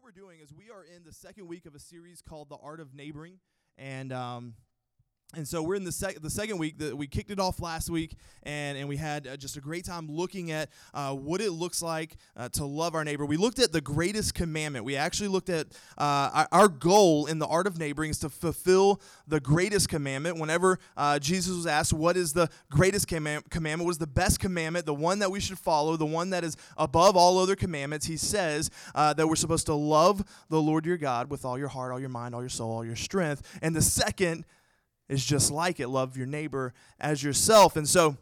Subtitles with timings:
[0.00, 2.56] what we're doing is we are in the second week of a series called The
[2.56, 3.34] Art of Neighboring.
[3.76, 4.54] And um,
[5.36, 7.88] and so we're in the, sec- the second week that we kicked it off last
[7.88, 11.52] week and, and we had uh, just a great time looking at uh, what it
[11.52, 13.24] looks like uh, to love our neighbor.
[13.24, 14.84] We looked at the greatest commandment.
[14.84, 18.28] We actually looked at uh, our, our, goal in the art of neighboring is to
[18.28, 20.38] fulfill the greatest commandment.
[20.38, 23.86] Whenever uh, jesus was asked what is the greatest command- commandment?
[23.86, 24.86] What is the best commandment?
[24.86, 28.16] The one that we should follow the one that is above all other commandments he
[28.16, 31.92] says uh, that we're supposed to love the lord your god with all your heart
[31.92, 33.58] all your mind all your soul all your strength.
[33.62, 34.44] And the second
[35.10, 35.88] is just like it.
[35.88, 37.76] Love your neighbor as yourself.
[37.76, 38.16] And so,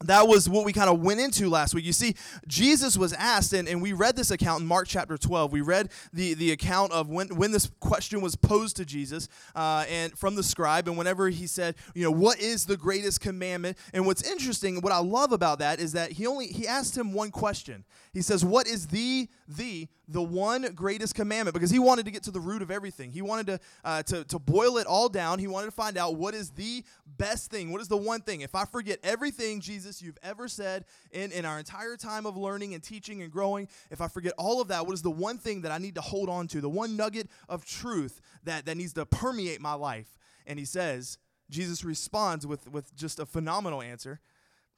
[0.00, 1.84] that was what we kind of went into last week.
[1.84, 2.14] You see,
[2.46, 5.52] Jesus was asked, and, and we read this account in Mark chapter 12.
[5.52, 9.84] We read the, the account of when, when this question was posed to Jesus uh,
[9.88, 13.78] and from the scribe, and whenever he said, you know, what is the greatest commandment?
[13.92, 17.12] And what's interesting, what I love about that is that he only he asked him
[17.12, 17.84] one question.
[18.12, 22.22] He says, What is the the the one greatest commandment because he wanted to get
[22.24, 23.10] to the root of everything.
[23.12, 25.38] He wanted to, uh, to, to boil it all down.
[25.38, 26.84] He wanted to find out what is the
[27.18, 27.72] best thing.
[27.72, 28.42] What is the one thing?
[28.42, 32.74] If I forget everything, Jesus, you've ever said in, in our entire time of learning
[32.74, 35.62] and teaching and growing, if I forget all of that, what is the one thing
[35.62, 36.60] that I need to hold on to?
[36.60, 40.18] The one nugget of truth that, that needs to permeate my life?
[40.46, 41.18] And he says,
[41.50, 44.20] Jesus responds with, with just a phenomenal answer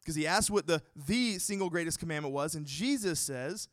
[0.01, 2.55] because he asked what the, the single greatest commandment was.
[2.55, 3.69] And Jesus says,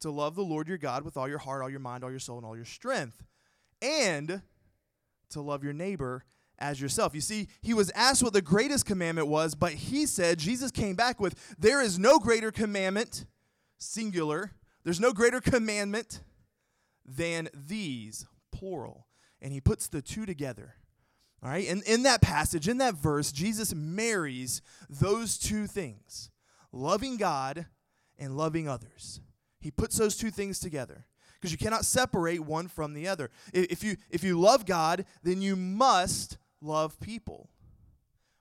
[0.00, 2.18] to love the Lord your God with all your heart, all your mind, all your
[2.18, 3.22] soul, and all your strength,
[3.80, 4.42] and
[5.30, 6.24] to love your neighbor
[6.58, 7.14] as yourself.
[7.14, 10.94] You see, he was asked what the greatest commandment was, but he said, Jesus came
[10.94, 13.26] back with, There is no greater commandment,
[13.78, 14.52] singular,
[14.84, 16.20] there's no greater commandment
[17.04, 19.06] than these, plural.
[19.40, 20.74] And he puts the two together.
[21.42, 26.30] All right, and in that passage, in that verse, Jesus marries those two things
[26.72, 27.66] loving God
[28.18, 29.20] and loving others.
[29.60, 33.30] He puts those two things together because you cannot separate one from the other.
[33.52, 37.48] If you, if you love God, then you must love people.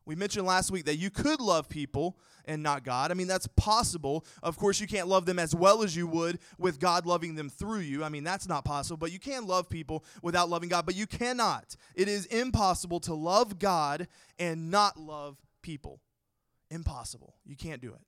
[0.05, 3.09] We mentioned last week that you could love people and not God.
[3.09, 4.25] I mean, that's possible.
[4.41, 7.49] Of course, you can't love them as well as you would with God loving them
[7.49, 8.03] through you.
[8.03, 8.97] I mean, that's not possible.
[8.97, 10.85] But you can love people without loving God.
[10.85, 11.77] But you cannot.
[11.95, 14.07] It is impossible to love God
[14.37, 16.01] and not love people.
[16.69, 17.35] Impossible.
[17.45, 18.01] You can't do it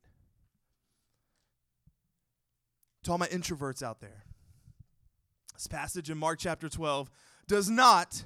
[3.05, 4.23] to all my introverts out there.
[5.53, 7.09] This passage in Mark chapter 12
[7.47, 8.23] does not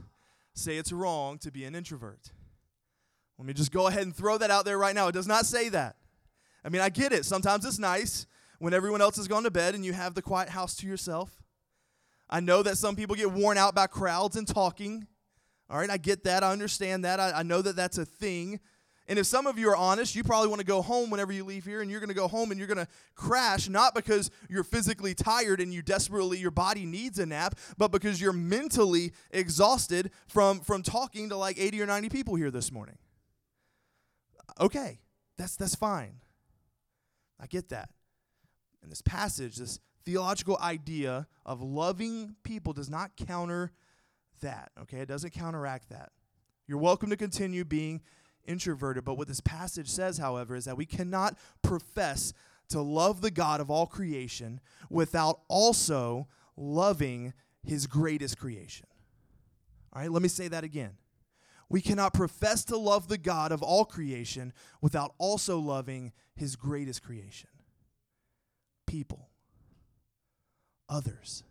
[0.60, 2.32] say it's wrong to be an introvert.
[3.38, 5.08] Let me just go ahead and throw that out there right now.
[5.08, 5.96] It does not say that.
[6.64, 7.26] I mean, I get it.
[7.26, 8.28] Sometimes it's nice
[8.60, 11.42] when everyone else has gone to bed and you have the quiet house to yourself.
[12.30, 15.08] I know that some people get worn out by crowds and talking.
[15.70, 16.44] All right, I get that.
[16.44, 17.20] I understand that.
[17.20, 18.60] I, I know that that's a thing.
[19.10, 21.44] And if some of you are honest, you probably want to go home whenever you
[21.44, 24.30] leave here, and you're going to go home and you're going to crash, not because
[24.48, 29.12] you're physically tired and you desperately, your body needs a nap, but because you're mentally
[29.32, 33.00] exhausted from, from talking to like 80 or 90 people here this morning.
[34.62, 35.00] Okay,
[35.38, 36.18] that's, that's fine.
[37.40, 37.90] I get that.
[38.84, 43.72] And this passage, this theological idea of loving people does not counter
[44.42, 45.00] that, okay?
[45.00, 46.12] It doesn't counteract that.
[46.68, 48.02] You're welcome to continue being
[48.50, 49.06] introverted.
[49.06, 52.34] But what this passage says, however, is that we cannot profess
[52.70, 56.28] to love the God of all creation without also
[56.58, 57.34] loving
[57.64, 58.88] his greatest creation.
[59.94, 60.98] All right, let me say that again.
[61.70, 67.04] We cannot profess to love the God of all creation without also loving his greatest
[67.04, 67.50] creation
[68.88, 69.30] people,
[70.90, 71.44] others,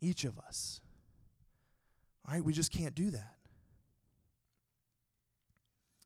[0.00, 0.80] each of us.
[2.26, 3.35] All right, we just can't do that.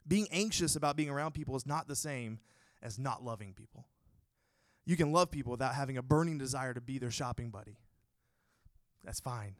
[0.06, 2.38] Being anxious about being around people is not the same
[2.82, 3.86] as not loving people.
[4.86, 7.76] You can love people without having a burning desire to be their shopping buddy.
[9.04, 9.54] That's fine.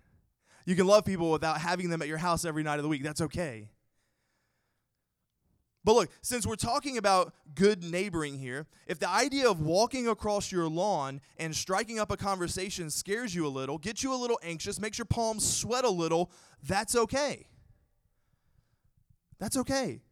[0.67, 3.03] You can love people without having them at your house every night of the week.
[3.03, 3.71] That's okay.
[5.83, 10.53] But look, since we're talking about good neighboring here, if the idea of walking across
[10.53, 14.39] your lawn and striking up a conversation scares you a little, gets you a little
[14.43, 16.31] anxious, makes your palms sweat a little,
[16.63, 17.47] that's okay.
[19.39, 20.03] That's okay.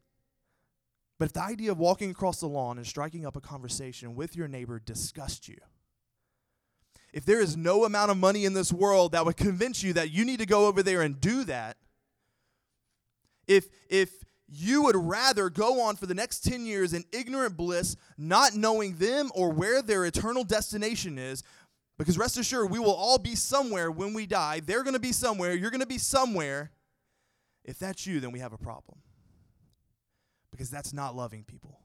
[1.19, 4.37] But if the idea of walking across the lawn and striking up a conversation with
[4.37, 5.59] your neighbor disgusts you,
[7.13, 10.11] if there is no amount of money in this world that would convince you that
[10.11, 11.77] you need to go over there and do that,
[13.49, 14.11] if if
[14.51, 18.95] you would rather go on for the next 10 years in ignorant bliss, not knowing
[18.97, 21.43] them or where their eternal destination is,
[21.99, 24.61] because rest assured, we will all be somewhere when we die.
[24.61, 25.55] They're going to be somewhere.
[25.55, 26.71] You're going to be somewhere.
[27.65, 29.01] If that's you, then we have a problem
[30.59, 31.79] because that's not loving people.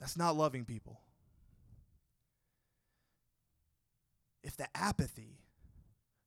[0.00, 1.00] That's not loving people.
[4.44, 5.38] if the apathy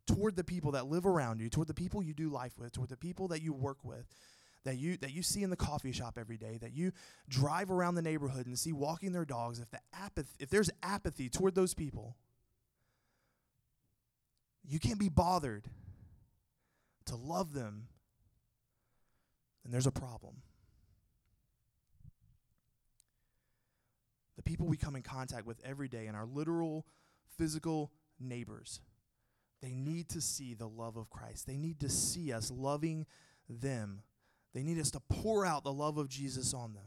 [0.08, 2.90] toward the people that live around you, toward the people you do life with, toward
[2.90, 4.06] the people that you work with,
[4.66, 6.92] that you that you see in the coffee shop every day, that you
[7.30, 11.30] drive around the neighborhood and see walking their dogs, if the apathy if there's apathy
[11.30, 12.18] toward those people,
[14.68, 15.66] you can't be bothered
[17.06, 17.88] to love them,
[19.64, 20.42] then there's a problem.
[24.48, 26.86] People we come in contact with every day and our literal
[27.38, 28.80] physical neighbors,
[29.62, 31.46] they need to see the love of Christ.
[31.46, 33.06] They need to see us loving
[33.50, 34.04] them.
[34.54, 36.86] They need us to pour out the love of Jesus on them.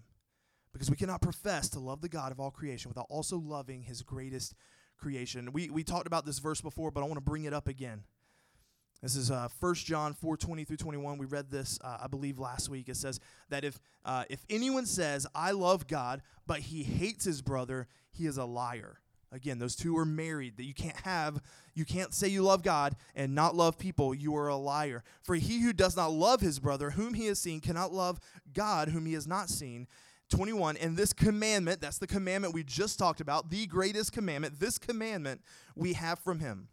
[0.73, 4.03] Because we cannot profess to love the God of all creation without also loving his
[4.03, 4.55] greatest
[4.97, 5.53] creation.
[5.53, 8.05] We, we talked about this verse before, but I want to bring it up again.
[9.03, 11.17] This is uh, 1 John 4 20 through 21.
[11.17, 12.89] We read this, uh, I believe, last week.
[12.89, 13.19] It says
[13.49, 18.27] that if, uh, if anyone says, I love God, but he hates his brother, he
[18.27, 19.01] is a liar.
[19.33, 20.57] Again, those two are married.
[20.57, 21.41] That you can't have,
[21.75, 24.15] you can't say you love God and not love people.
[24.15, 25.05] You are a liar.
[25.23, 28.19] For he who does not love his brother, whom he has seen, cannot love
[28.53, 29.87] God, whom he has not seen.
[30.31, 34.79] 21 and this commandment that's the commandment we just talked about the greatest commandment this
[34.79, 35.41] commandment
[35.75, 36.69] we have from him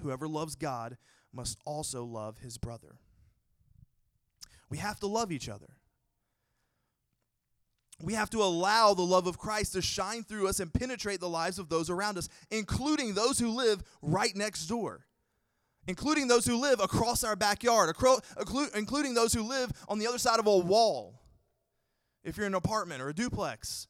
[0.00, 0.96] whoever loves god
[1.32, 2.96] must also love his brother.
[4.68, 5.76] We have to love each other.
[8.00, 11.28] We have to allow the love of Christ to shine through us and penetrate the
[11.28, 15.06] lives of those around us, including those who live right next door,
[15.86, 17.94] including those who live across our backyard,
[18.74, 21.20] including those who live on the other side of a wall.
[22.24, 23.86] If you're in an apartment or a duplex,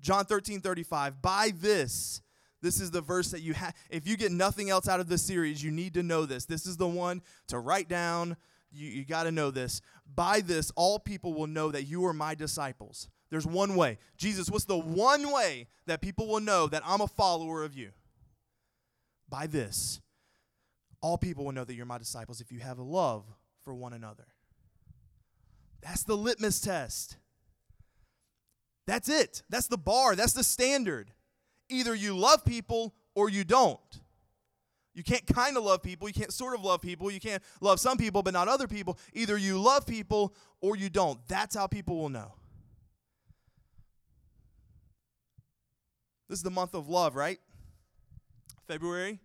[0.00, 1.20] John 13, 35.
[1.20, 2.22] By this,
[2.60, 3.74] this is the verse that you have.
[3.90, 6.44] If you get nothing else out of this series, you need to know this.
[6.44, 8.36] This is the one to write down.
[8.72, 9.80] You, you got to know this.
[10.12, 13.08] By this, all people will know that you are my disciples.
[13.30, 13.98] There's one way.
[14.16, 17.90] Jesus, what's the one way that people will know that I'm a follower of you?
[19.28, 20.00] By this,
[21.00, 23.24] all people will know that you're my disciples if you have a love
[23.62, 24.26] for one another.
[25.82, 27.18] That's the litmus test.
[28.86, 29.42] That's it.
[29.50, 30.16] That's the bar.
[30.16, 31.12] That's the standard
[31.68, 33.78] either you love people or you don't.
[34.94, 36.08] You can't kind of love people.
[36.08, 37.10] You can't sort of love people.
[37.10, 38.98] You can't love some people, but not other people.
[39.12, 41.20] Either you love people or you don't.
[41.28, 42.32] That's how people will know.
[46.28, 47.38] This is the month of love, right?
[48.66, 49.20] February.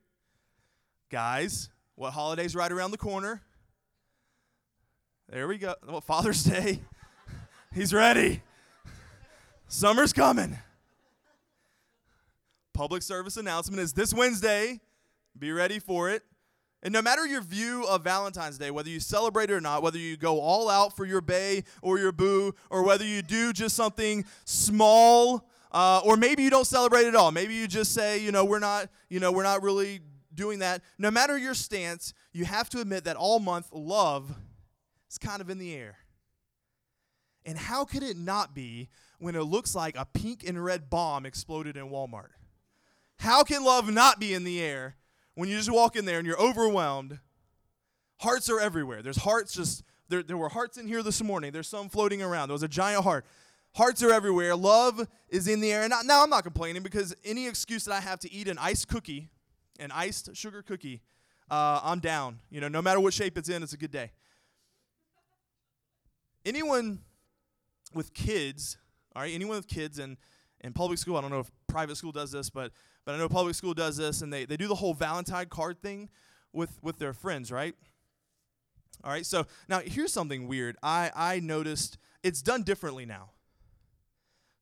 [1.09, 3.41] Guys, what holiday's right around the corner?
[5.27, 5.73] There we go.
[5.87, 6.81] Well, Father's Day.
[7.73, 8.43] He's ready.
[9.67, 10.59] Summer's coming
[12.73, 14.81] public service announcement is this Wednesday.
[15.37, 16.23] Be ready for it.
[16.83, 19.97] And no matter your view of Valentine's Day, whether you celebrate it or not, whether
[19.97, 23.75] you go all out for your bay or your boo, or whether you do just
[23.75, 27.31] something small, uh, or maybe you don't celebrate at all.
[27.31, 30.01] Maybe you just say, you know, we're not, you know, we're not really
[30.35, 30.81] doing that.
[30.97, 34.35] No matter your stance, you have to admit that all month love
[35.09, 35.97] is kind of in the air.
[37.45, 38.89] And how could it not be
[39.19, 42.29] when it looks like a pink and red bomb exploded in Walmart?
[43.23, 44.97] How can love not be in the air
[45.35, 47.19] when you just walk in there and you're overwhelmed?
[48.17, 49.01] Hearts are everywhere.
[49.01, 51.53] There's hearts just, there, there were hearts in here this morning.
[51.53, 52.49] There's some floating around.
[52.49, 53.25] There was a giant heart.
[53.75, 54.57] Hearts are everywhere.
[54.57, 55.83] Love is in the air.
[55.83, 58.89] And now I'm not complaining because any excuse that I have to eat an iced
[58.89, 59.29] cookie,
[59.79, 60.99] an iced sugar cookie,
[61.49, 62.39] uh, I'm down.
[62.49, 64.11] You know, no matter what shape it's in, it's a good day.
[66.45, 66.99] Anyone
[67.93, 68.77] with kids,
[69.15, 70.17] all right, anyone with kids and
[70.63, 72.71] in public school, I don't know if private school does this, but
[73.05, 75.81] but I know public school does this, and they, they do the whole Valentine card
[75.81, 76.09] thing
[76.53, 77.75] with, with their friends, right?
[79.03, 80.77] All right, so now here's something weird.
[80.81, 83.31] I, I noticed it's done differently now.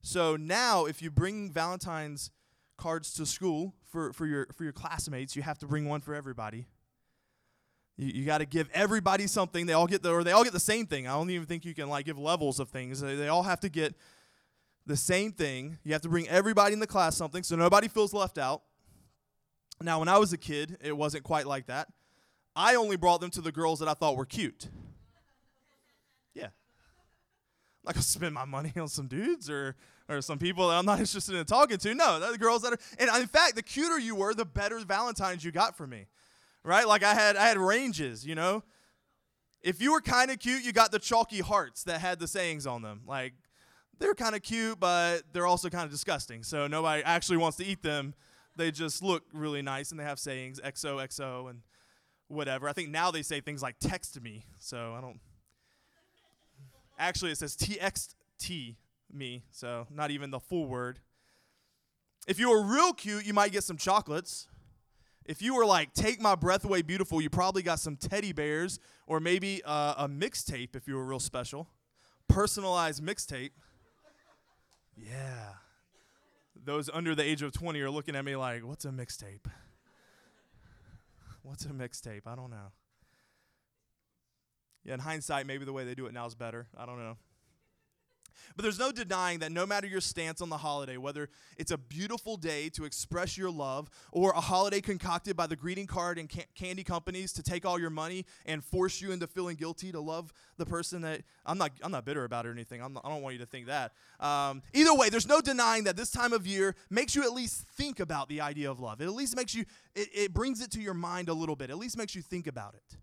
[0.02, 2.32] So now, if you bring Valentine's
[2.76, 6.12] cards to school for, for, your, for your classmates, you have to bring one for
[6.12, 6.66] everybody.
[7.96, 9.66] You, you got to give everybody something.
[9.66, 11.06] They all get the, or they all get the same thing.
[11.06, 13.00] I don't even think you can like give levels of things.
[13.00, 13.94] They, they all have to get
[14.86, 15.78] the same thing.
[15.84, 18.62] You have to bring everybody in the class something so nobody feels left out.
[19.80, 21.88] Now, when I was a kid, it wasn't quite like that.
[22.54, 24.68] I only brought them to the girls that I thought were cute.
[26.34, 26.44] Yeah.
[26.44, 29.76] Like I'm not gonna spend my money on some dudes or
[30.08, 31.94] or some people that I'm not interested in talking to.
[31.94, 35.44] No, the girls that are and in fact, the cuter you were, the better Valentines
[35.44, 36.06] you got for me.
[36.64, 36.86] Right?
[36.86, 38.62] Like I had I had ranges, you know.
[39.62, 42.66] If you were kind of cute, you got the chalky hearts that had the sayings
[42.66, 43.02] on them.
[43.06, 43.34] Like
[43.98, 46.42] they're kind of cute, but they're also kind of disgusting.
[46.42, 48.14] So nobody actually wants to eat them.
[48.56, 51.60] They just look really nice and they have sayings XOXO and
[52.28, 52.68] whatever.
[52.68, 54.44] I think now they say things like text me.
[54.58, 55.20] So I don't.
[56.98, 58.76] Actually, it says TXT
[59.12, 59.44] me.
[59.50, 61.00] So not even the full word.
[62.26, 64.46] If you were real cute, you might get some chocolates.
[65.24, 68.78] If you were like, take my breath away, beautiful, you probably got some teddy bears
[69.06, 71.68] or maybe uh, a mixtape if you were real special.
[72.28, 73.50] Personalized mixtape.
[75.04, 75.54] Yeah.
[76.64, 79.50] Those under the age of 20 are looking at me like, what's a mixtape?
[81.42, 82.22] What's a mixtape?
[82.26, 82.70] I don't know.
[84.84, 86.66] Yeah, in hindsight, maybe the way they do it now is better.
[86.76, 87.16] I don't know.
[88.56, 91.78] But there's no denying that no matter your stance on the holiday, whether it's a
[91.78, 96.30] beautiful day to express your love or a holiday concocted by the greeting card and
[96.30, 100.00] ca- candy companies to take all your money and force you into feeling guilty to
[100.00, 102.80] love the person that I'm not I'm not bitter about or anything.
[102.80, 103.92] Not, i don't want you to think that.
[104.20, 107.66] Um, either way, there's no denying that this time of year makes you at least
[107.76, 109.00] think about the idea of love.
[109.00, 111.70] It at least makes you it, it brings it to your mind a little bit.
[111.70, 112.96] At least makes you think about it.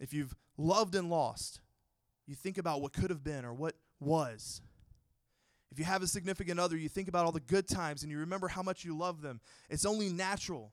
[0.00, 1.60] If you've loved and lost,
[2.28, 4.60] you think about what could have been or what was.
[5.72, 8.18] If you have a significant other, you think about all the good times and you
[8.18, 9.40] remember how much you love them.
[9.68, 10.72] It's only natural.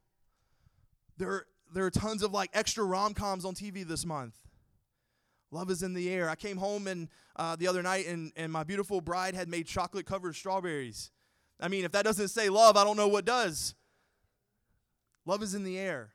[1.17, 4.35] There are, there are tons of like extra rom coms on TV this month.
[5.51, 6.29] Love is in the air.
[6.29, 7.07] I came home and
[7.37, 11.11] uh, the other night and, and my beautiful bride had made chocolate covered strawberries.
[11.59, 13.75] I mean, if that doesn't say love, I don't know what does.
[15.25, 16.14] Love is in the air.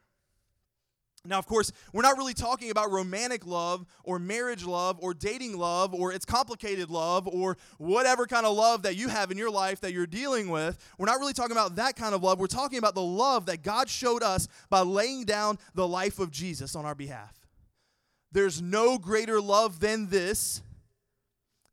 [1.27, 5.59] Now, of course, we're not really talking about romantic love or marriage love or dating
[5.59, 9.51] love or it's complicated love or whatever kind of love that you have in your
[9.51, 10.79] life that you're dealing with.
[10.97, 12.39] We're not really talking about that kind of love.
[12.39, 16.31] We're talking about the love that God showed us by laying down the life of
[16.31, 17.39] Jesus on our behalf.
[18.33, 20.63] There's no greater love than this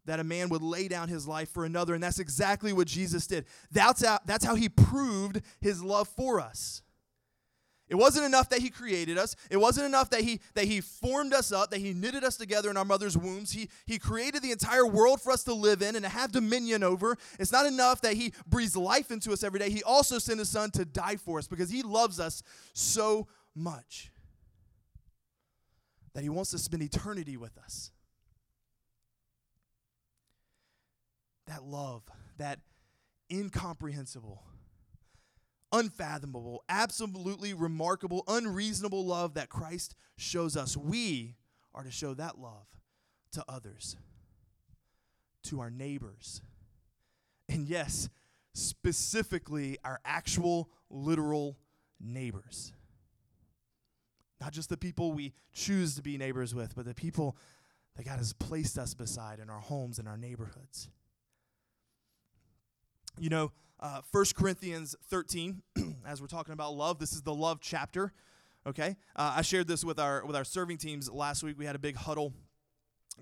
[0.07, 3.27] that a man would lay down his life for another, and that's exactly what Jesus
[3.27, 3.45] did.
[3.71, 6.81] That's how, that's how he proved his love for us.
[7.89, 9.35] It wasn't enough that he created us.
[9.49, 12.69] It wasn't enough that he that he formed us up, that he knitted us together
[12.69, 13.51] in our mother's wombs.
[13.51, 16.83] He he created the entire world for us to live in and to have dominion
[16.83, 17.17] over.
[17.39, 19.69] It's not enough that he breathes life into us every day.
[19.69, 24.11] He also sent his son to die for us because he loves us so much
[26.13, 27.91] that he wants to spend eternity with us.
[31.45, 32.03] That love,
[32.37, 32.59] that
[33.31, 34.43] incomprehensible
[35.71, 40.77] unfathomable, absolutely remarkable, unreasonable love that Christ shows us.
[40.77, 41.35] We
[41.73, 42.67] are to show that love
[43.33, 43.95] to others,
[45.43, 46.41] to our neighbors,
[47.49, 48.09] and yes,
[48.53, 51.57] specifically our actual, literal
[51.99, 52.73] neighbors.
[54.39, 57.37] Not just the people we choose to be neighbors with, but the people
[57.95, 60.89] that God has placed us beside in our homes and our neighborhoods.
[63.19, 65.61] You know, uh, 1 Corinthians 13,
[66.05, 68.11] as we're talking about love, this is the love chapter.
[68.65, 71.57] Okay, uh, I shared this with our with our serving teams last week.
[71.57, 72.33] We had a big huddle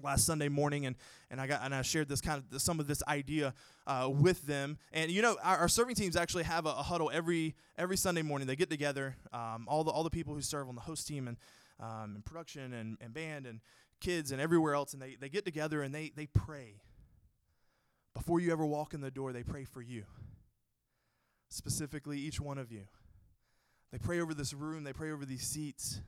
[0.01, 0.95] last Sunday morning, and
[1.29, 3.53] and I got and I shared this kind of some of this idea
[3.85, 4.79] uh, with them.
[4.91, 8.24] And you know, our, our, serving teams actually have a, a, huddle every every Sunday
[8.24, 8.47] morning.
[8.47, 11.27] They get together, um, all the all the people who serve on the host team
[11.27, 11.38] and
[11.79, 13.59] um, and production and, and band and
[14.00, 16.81] kids and everywhere else, and they they get together and they they pray.
[18.15, 20.05] Before you ever walk in the door, they pray for you
[21.55, 22.83] specifically each one of you.
[23.91, 26.01] They pray over this room, they pray over these seats.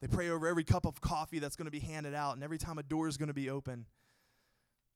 [0.00, 2.58] They pray over every cup of coffee that's going to be handed out and every
[2.58, 3.86] time a door is going to be open.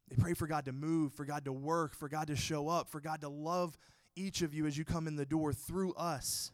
[0.08, 2.88] They pray for God to move, for God to work, for God to show up,
[2.88, 3.76] for God to love
[4.14, 6.52] each of you as you come in the door through us.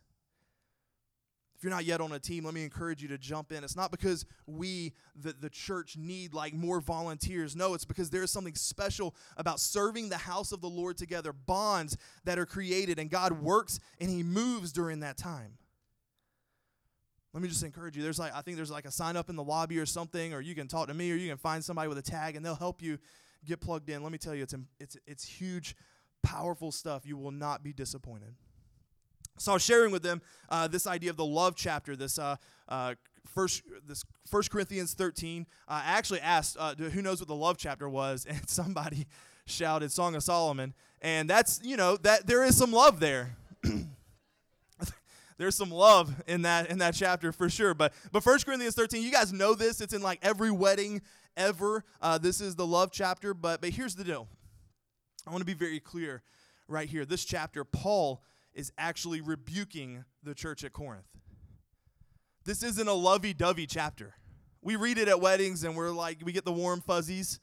[1.58, 3.64] If you're not yet on a team, let me encourage you to jump in.
[3.64, 7.56] It's not because we, the, the church, need like more volunteers.
[7.56, 11.32] No, it's because there is something special about serving the house of the Lord together,
[11.32, 15.58] bonds that are created, and God works and He moves during that time.
[17.34, 18.04] Let me just encourage you.
[18.04, 20.40] There's like I think there's like a sign up in the lobby or something, or
[20.40, 22.54] you can talk to me, or you can find somebody with a tag, and they'll
[22.54, 22.98] help you
[23.44, 24.04] get plugged in.
[24.04, 25.74] Let me tell you, it's it's it's huge,
[26.22, 27.04] powerful stuff.
[27.04, 28.36] You will not be disappointed.
[29.38, 32.36] So I was sharing with them uh, this idea of the love chapter, this uh,
[32.68, 32.94] uh,
[33.26, 35.46] first, this First Corinthians 13.
[35.68, 39.06] I actually asked, uh, who knows what the love chapter was, and somebody
[39.46, 43.36] shouted Song of Solomon, and that's you know that there is some love there.
[45.38, 47.72] There's some love in that in that chapter for sure.
[47.72, 49.80] But but First Corinthians 13, you guys know this.
[49.80, 51.00] It's in like every wedding
[51.36, 51.84] ever.
[52.02, 53.34] Uh, this is the love chapter.
[53.34, 54.26] But but here's the deal.
[55.26, 56.22] I want to be very clear
[56.66, 57.04] right here.
[57.04, 58.20] This chapter, Paul
[58.58, 61.06] is actually rebuking the church at Corinth.
[62.44, 64.14] This isn't a lovey dovey chapter.
[64.62, 67.38] We read it at weddings and we're like, we get the warm fuzzies.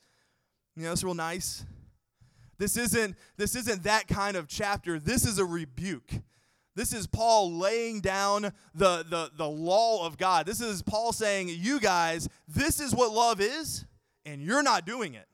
[0.75, 1.63] You know, it's real nice.
[2.57, 4.99] This isn't, this isn't that kind of chapter.
[4.99, 6.11] This is a rebuke.
[6.75, 10.45] This is Paul laying down the, the, the law of God.
[10.45, 13.85] This is Paul saying, You guys, this is what love is,
[14.25, 15.27] and you're not doing it.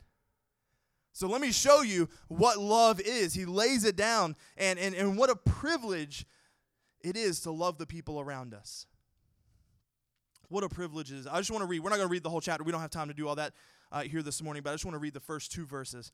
[1.14, 3.34] So let me show you what love is.
[3.34, 6.26] He lays it down, and, and, and what a privilege
[7.02, 8.86] it is to love the people around us.
[10.50, 11.28] What a privilege it is.
[11.28, 12.64] I just want to read, we're not going to read the whole chapter.
[12.64, 13.54] We don't have time to do all that
[13.92, 16.12] uh, here this morning, but I just want to read the first two verses.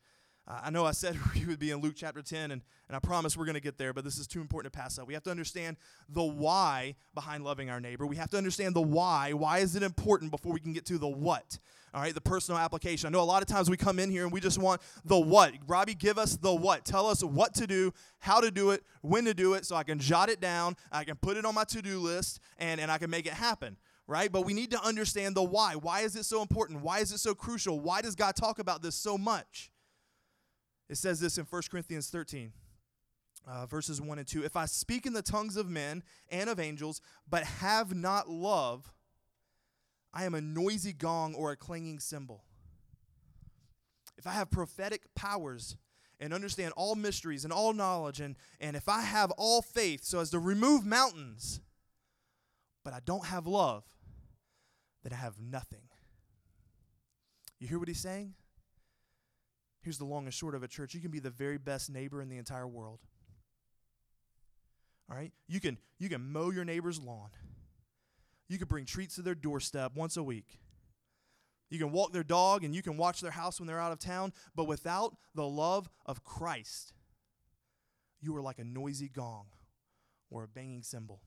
[0.47, 2.99] Uh, I know I said we would be in Luke chapter 10, and, and I
[2.99, 5.07] promise we're going to get there, but this is too important to pass up.
[5.07, 5.77] We have to understand
[6.09, 8.05] the why behind loving our neighbor.
[8.05, 9.33] We have to understand the why.
[9.33, 11.59] Why is it important before we can get to the what?
[11.97, 13.07] All right, the personal application.
[13.07, 15.17] I know a lot of times we come in here and we just want the
[15.17, 15.53] what.
[15.65, 16.85] Robbie, give us the what.
[16.85, 19.81] Tell us what to do, how to do it, when to do it, so I
[19.81, 22.91] can jot it down, I can put it on my to do list, and, and
[22.91, 24.31] I can make it happen right?
[24.31, 25.73] But we need to understand the why.
[25.73, 26.81] Why is it so important?
[26.81, 27.79] Why is it so crucial?
[27.79, 29.69] Why does God talk about this so much?
[30.87, 32.53] It says this in 1 Corinthians 13.
[33.45, 36.59] Uh, verses 1 and 2 If I speak in the tongues of men and of
[36.59, 38.93] angels, but have not love,
[40.13, 42.43] I am a noisy gong or a clanging cymbal.
[44.17, 45.77] If I have prophetic powers
[46.19, 50.19] and understand all mysteries and all knowledge, and, and if I have all faith so
[50.19, 51.59] as to remove mountains,
[52.83, 53.83] but I don't have love,
[55.03, 55.89] then I have nothing.
[57.59, 58.33] You hear what he's saying?
[59.81, 60.93] Here's the long and short of it, church.
[60.93, 62.99] You can be the very best neighbor in the entire world.
[65.09, 65.31] All right?
[65.47, 67.29] You can you can mow your neighbor's lawn.
[68.47, 70.59] You can bring treats to their doorstep once a week.
[71.69, 73.99] You can walk their dog and you can watch their house when they're out of
[73.99, 76.93] town, but without the love of Christ,
[78.21, 79.47] you are like a noisy gong
[80.29, 81.21] or a banging cymbal.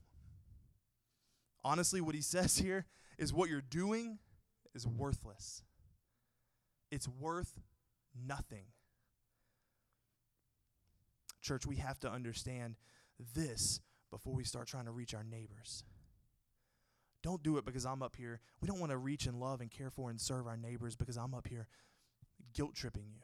[1.63, 2.85] Honestly, what he says here
[3.17, 4.17] is what you're doing
[4.73, 5.61] is worthless.
[6.91, 7.59] It's worth
[8.27, 8.65] nothing.
[11.41, 12.75] Church, we have to understand
[13.33, 13.79] this
[14.11, 15.83] before we start trying to reach our neighbors.
[17.23, 18.39] Don't do it because I'm up here.
[18.61, 21.17] We don't want to reach and love and care for and serve our neighbors because
[21.17, 21.67] I'm up here
[22.53, 23.21] guilt tripping you.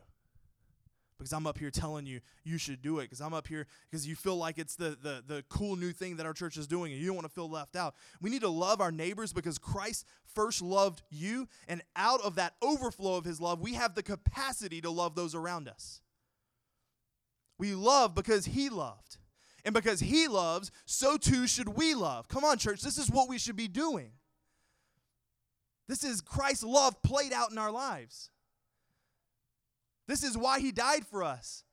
[1.17, 3.05] Because I'm up here telling you you should do it.
[3.05, 6.17] Because I'm up here because you feel like it's the, the, the cool new thing
[6.17, 7.95] that our church is doing and you don't want to feel left out.
[8.21, 11.47] We need to love our neighbors because Christ first loved you.
[11.67, 15.33] And out of that overflow of his love, we have the capacity to love those
[15.33, 16.01] around us.
[17.57, 19.17] We love because he loved.
[19.65, 22.27] And because he loves, so too should we love.
[22.27, 24.11] Come on, church, this is what we should be doing.
[25.87, 28.29] This is Christ's love played out in our lives.
[30.07, 31.63] This is why he died for us.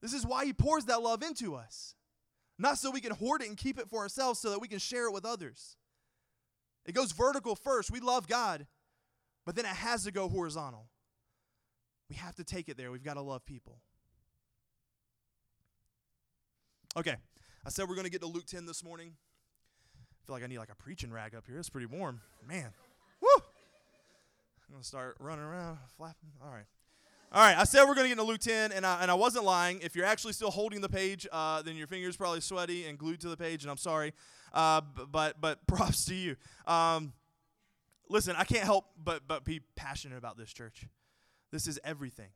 [0.00, 1.94] This is why he pours that love into us.
[2.58, 4.78] Not so we can hoard it and keep it for ourselves, so that we can
[4.78, 5.76] share it with others.
[6.84, 7.90] It goes vertical first.
[7.90, 8.66] We love God,
[9.46, 10.88] but then it has to go horizontal.
[12.10, 12.92] We have to take it there.
[12.92, 13.80] We've got to love people.
[16.94, 17.16] Okay,
[17.64, 19.12] I said we're going to get to Luke 10 this morning.
[19.96, 21.58] I feel like I need like a preaching rag up here.
[21.58, 22.20] It's pretty warm.
[22.46, 22.68] Man.
[23.22, 23.28] Woo!
[23.36, 26.32] I'm going to start running around, flapping.
[26.44, 26.66] All right.
[27.32, 29.14] All right, I said we're going to get into Luke 10, and I, and I
[29.14, 29.80] wasn't lying.
[29.80, 33.20] If you're actually still holding the page, uh, then your finger's probably sweaty and glued
[33.22, 34.12] to the page, and I'm sorry.
[34.52, 36.36] Uh, but, but props to you.
[36.66, 37.14] Um,
[38.10, 40.86] listen, I can't help but, but be passionate about this church.
[41.50, 42.28] This is everything.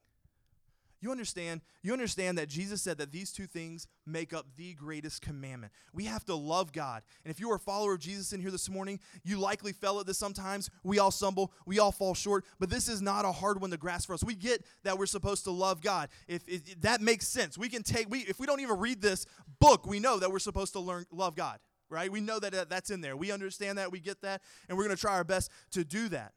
[1.01, 1.61] You understand?
[1.83, 5.73] You understand that Jesus said that these two things make up the greatest commandment.
[5.93, 7.03] We have to love God.
[7.25, 10.01] And if you are a follower of Jesus in here this morning, you likely fell
[10.01, 10.71] at this sometimes.
[10.83, 13.77] We all stumble, we all fall short, but this is not a hard one to
[13.77, 14.25] grasp for us.
[14.25, 16.09] We get that we're supposed to love God.
[16.29, 19.27] If, if that makes sense, we can take we if we don't even read this
[19.61, 21.59] book, we know that we're supposed to learn love God,
[21.91, 22.11] right?
[22.11, 23.17] We know that that's in there.
[23.17, 26.09] We understand that, we get that, and we're going to try our best to do
[26.09, 26.33] that.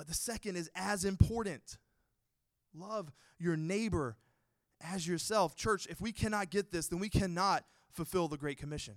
[0.00, 1.76] But the second is as important.
[2.74, 4.16] Love your neighbor
[4.80, 5.56] as yourself.
[5.56, 8.94] Church, if we cannot get this, then we cannot fulfill the Great Commission.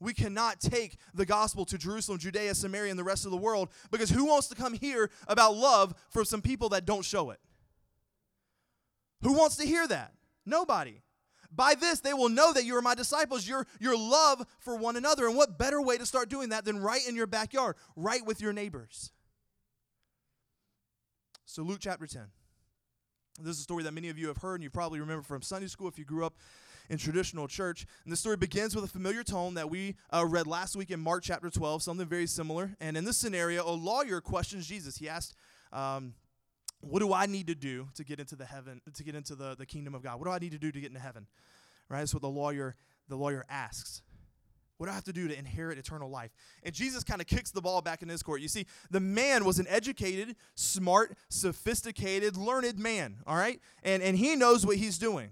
[0.00, 3.70] We cannot take the gospel to Jerusalem, Judea, Samaria, and the rest of the world
[3.90, 7.40] because who wants to come hear about love from some people that don't show it?
[9.22, 10.12] Who wants to hear that?
[10.44, 11.00] Nobody.
[11.50, 14.96] By this, they will know that you are my disciples, your, your love for one
[14.96, 15.26] another.
[15.26, 18.40] And what better way to start doing that than right in your backyard, right with
[18.40, 19.12] your neighbors?
[21.46, 22.24] So, Luke chapter 10.
[23.40, 25.42] This is a story that many of you have heard and you probably remember from
[25.42, 26.34] Sunday school if you grew up
[26.88, 27.84] in traditional church.
[28.04, 31.00] And the story begins with a familiar tone that we uh, read last week in
[31.00, 32.76] Mark chapter 12, something very similar.
[32.80, 34.98] And in this scenario, a lawyer questions Jesus.
[34.98, 35.34] He asked,
[35.72, 36.14] um,
[36.80, 39.56] What do I need to do to get into the heaven, to get into the,
[39.56, 40.20] the kingdom of God?
[40.20, 41.26] What do I need to do to get into heaven?
[41.88, 42.00] Right?
[42.00, 42.76] That's what the lawyer,
[43.08, 44.02] the lawyer asks.
[44.76, 46.32] What do I have to do to inherit eternal life?
[46.64, 48.40] And Jesus kind of kicks the ball back in his court.
[48.40, 53.60] You see, the man was an educated, smart, sophisticated, learned man, all right?
[53.84, 55.30] And, and he knows what he's doing.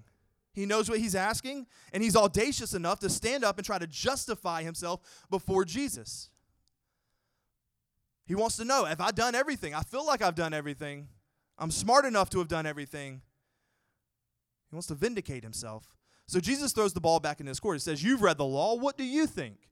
[0.53, 3.87] He knows what he's asking, and he's audacious enough to stand up and try to
[3.87, 5.01] justify himself
[5.31, 6.29] before Jesus.
[8.27, 9.75] He wants to know, have I done everything?
[9.75, 11.09] I feel like I've done everything.
[11.59, 13.23] I'm smart enough to have done everything.
[14.71, 15.97] He wants to vindicate himself.
[16.33, 17.75] So Jesus throws the ball back in his court.
[17.75, 18.75] He says, You've read the law.
[18.75, 19.69] What do you think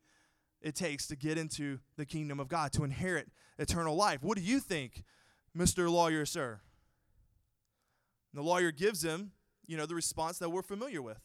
[0.60, 4.22] it takes to get into the kingdom of God, to inherit eternal life?
[4.22, 5.04] What do you think,
[5.56, 5.90] Mr.
[5.90, 6.60] Lawyer, sir?
[8.30, 9.30] And the lawyer gives him,
[9.66, 11.22] you know, the response that we're familiar with.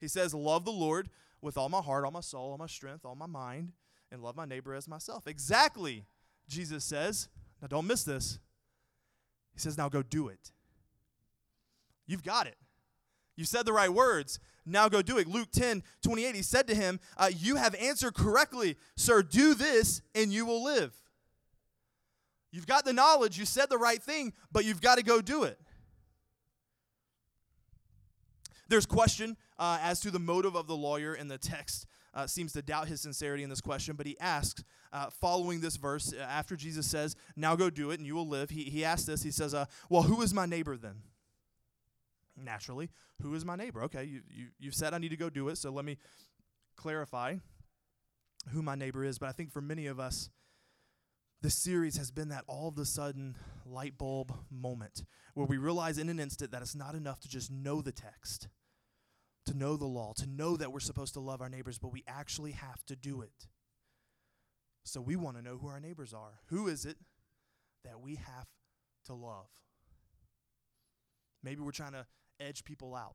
[0.00, 3.04] He says, Love the Lord with all my heart, all my soul, all my strength,
[3.04, 3.74] all my mind,
[4.10, 5.28] and love my neighbor as myself.
[5.28, 6.06] Exactly,
[6.48, 7.28] Jesus says.
[7.60, 8.40] Now don't miss this.
[9.54, 10.50] He says, Now go do it.
[12.04, 12.56] You've got it.
[13.36, 14.38] You said the right words.
[14.64, 15.26] Now go do it.
[15.26, 19.22] Luke 10 28, he said to him, uh, You have answered correctly, sir.
[19.22, 20.94] Do this and you will live.
[22.52, 25.44] You've got the knowledge, you said the right thing, but you've got to go do
[25.44, 25.58] it.
[28.68, 31.86] There's question uh, as to the motive of the lawyer in the text.
[32.14, 35.76] Uh, seems to doubt his sincerity in this question, but he asks, uh, following this
[35.76, 38.84] verse, uh, after Jesus says, Now go do it and you will live, he, he
[38.84, 39.22] asks this.
[39.22, 40.96] He says, uh, Well, who is my neighbor then?
[42.42, 43.82] Naturally, who is my neighbor?
[43.84, 45.98] Okay, you, you, you've said I need to go do it, so let me
[46.76, 47.36] clarify
[48.50, 49.18] who my neighbor is.
[49.18, 50.30] But I think for many of us,
[51.40, 55.02] this series has been that all of a sudden light bulb moment
[55.34, 58.48] where we realize in an instant that it's not enough to just know the text
[59.46, 62.04] to know the law, to know that we're supposed to love our neighbors, but we
[62.06, 63.48] actually have to do it.
[64.84, 66.40] So we want to know who our neighbors are.
[66.46, 66.96] Who is it
[67.84, 68.46] that we have
[69.06, 69.46] to love?
[71.42, 72.06] Maybe we're trying to
[72.42, 73.14] edge people out.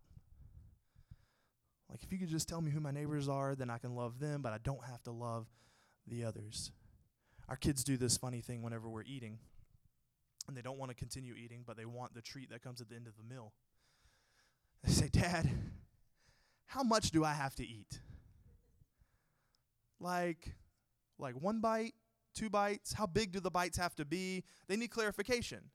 [1.89, 4.19] Like, if you could just tell me who my neighbors are, then I can love
[4.19, 5.47] them, but I don't have to love
[6.05, 6.71] the others.
[7.47, 9.39] Our kids do this funny thing whenever we're eating,
[10.47, 12.89] and they don't want to continue eating, but they want the treat that comes at
[12.89, 13.53] the end of the meal.
[14.83, 15.49] They say, Dad,
[16.65, 18.01] how much do I have to eat?
[19.99, 20.55] Like,
[21.17, 21.93] like one bite,
[22.35, 22.93] two bites?
[22.93, 24.43] How big do the bites have to be?
[24.67, 25.71] They need clarification.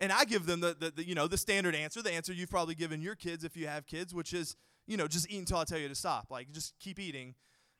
[0.00, 2.50] And I give them the, the, the, you know the standard answer, the answer you've
[2.50, 5.58] probably given your kids if you have kids, which is you know just eat until
[5.58, 6.26] I tell you to stop.
[6.30, 7.34] Like just keep eating,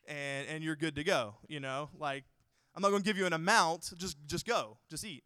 [0.06, 1.36] and and you're good to go.
[1.48, 2.24] You know, like
[2.74, 3.92] I'm not going to give you an amount.
[3.96, 5.24] Just just go, just eat.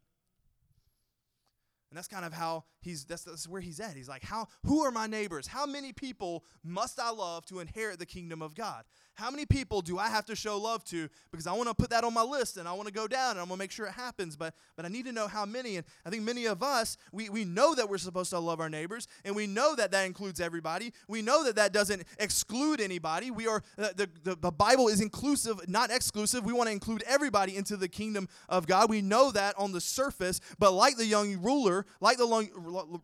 [1.91, 3.95] And that's kind of how he's that's, that's where he's at.
[3.95, 5.47] He's like, How who are my neighbors?
[5.47, 8.85] How many people must I love to inherit the kingdom of God?
[9.15, 11.09] How many people do I have to show love to?
[11.33, 13.33] Because I want to put that on my list and I want to go down
[13.33, 14.37] and I'm gonna make sure it happens.
[14.37, 15.77] But but I need to know how many.
[15.77, 18.71] And I think many of us we, we know that we're supposed to love our
[18.71, 20.93] neighbors and we know that that includes everybody.
[21.09, 23.31] We know that that doesn't exclude anybody.
[23.31, 26.45] We are uh, the the, the Bible is inclusive, not exclusive.
[26.45, 28.89] We want to include everybody into the kingdom of God.
[28.89, 30.41] We know that on the surface.
[30.59, 32.25] But like the young ruler, like the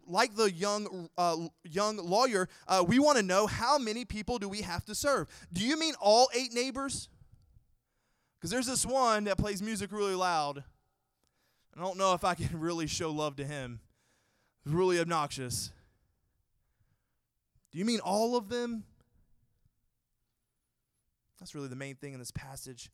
[0.07, 4.49] like the young uh, young lawyer, uh, we want to know how many people do
[4.49, 5.29] we have to serve.
[5.53, 7.09] Do you mean all eight neighbors?
[8.39, 10.65] Because there's this one that plays music really loud.
[11.77, 13.81] I don't know if I can really show love to him.
[14.65, 15.73] It's really obnoxious.
[17.73, 18.85] Do you mean all of them?
[21.41, 22.91] That's really the main thing in this passage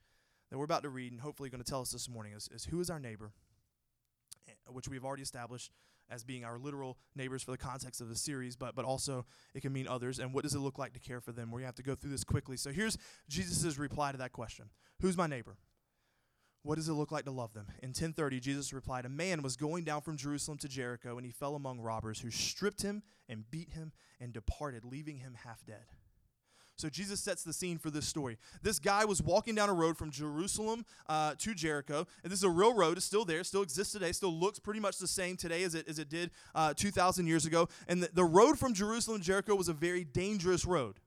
[0.50, 2.64] that we're about to read and hopefully going to tell us this morning is, is
[2.64, 3.32] who is our neighbor,
[4.48, 5.70] eh, which we've already established
[6.10, 9.60] as being our literal neighbors for the context of the series, but but also it
[9.60, 10.18] can mean others.
[10.18, 11.50] And what does it look like to care for them?
[11.50, 12.56] We're gonna have to go through this quickly.
[12.56, 14.70] So here's Jesus' reply to that question:
[15.00, 15.56] Who's my neighbor?
[16.62, 17.68] What does it look like to love them?
[17.82, 21.32] In 1030, Jesus replied, A man was going down from Jerusalem to Jericho, and he
[21.32, 25.86] fell among robbers who stripped him and beat him and departed, leaving him half dead.
[26.80, 28.38] So Jesus sets the scene for this story.
[28.62, 32.44] This guy was walking down a road from Jerusalem uh, to Jericho, and this is
[32.44, 32.96] a real road.
[32.96, 35.86] It's still there, still exists today, still looks pretty much the same today as it,
[35.88, 37.68] as it did uh, 2,000 years ago.
[37.86, 41.00] And the, the road from Jerusalem to Jericho was a very dangerous road.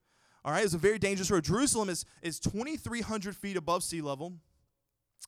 [0.46, 1.44] All right, it's a very dangerous road.
[1.44, 4.34] Jerusalem is, is 2,300 feet above sea level.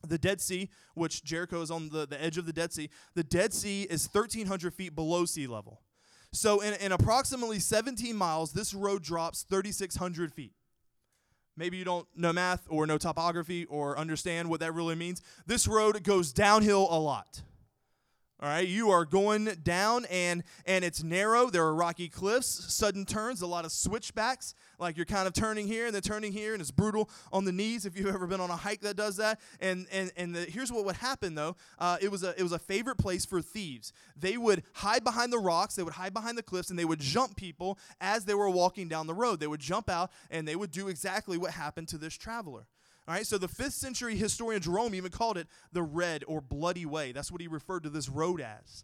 [0.06, 3.24] The Dead Sea, which Jericho is on the, the edge of the Dead Sea, the
[3.24, 5.82] Dead Sea is 1,300 feet below sea level.
[6.36, 10.52] So, in, in approximately 17 miles, this road drops 3,600 feet.
[11.58, 15.22] Maybe you don't know math or know topography or understand what that really means.
[15.46, 17.42] This road goes downhill a lot.
[18.42, 21.50] All right, you are going down and and it's narrow.
[21.50, 24.56] There are rocky cliffs, sudden turns, a lot of switchbacks.
[24.78, 27.54] Like you're kind of turning here and then turning here, and it's brutal on the
[27.54, 27.86] knees.
[27.86, 30.70] If you've ever been on a hike that does that, and and and the, here's
[30.70, 31.56] what would happen though.
[31.80, 33.94] Uh, it was a it was a favorite place for thieves.
[34.18, 37.00] They would hide behind the rocks, they would hide behind the cliffs, and they would
[37.00, 39.40] jump people as they were walking down the road.
[39.40, 42.68] They would jump out and they would do exactly what happened to this traveler.
[43.08, 46.86] All right, so the fifth century historian Jerome even called it the red or bloody
[46.86, 47.12] way.
[47.12, 48.84] That's what he referred to this road as.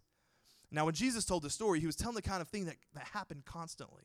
[0.71, 3.07] Now, when Jesus told the story, he was telling the kind of thing that, that
[3.13, 4.03] happened constantly.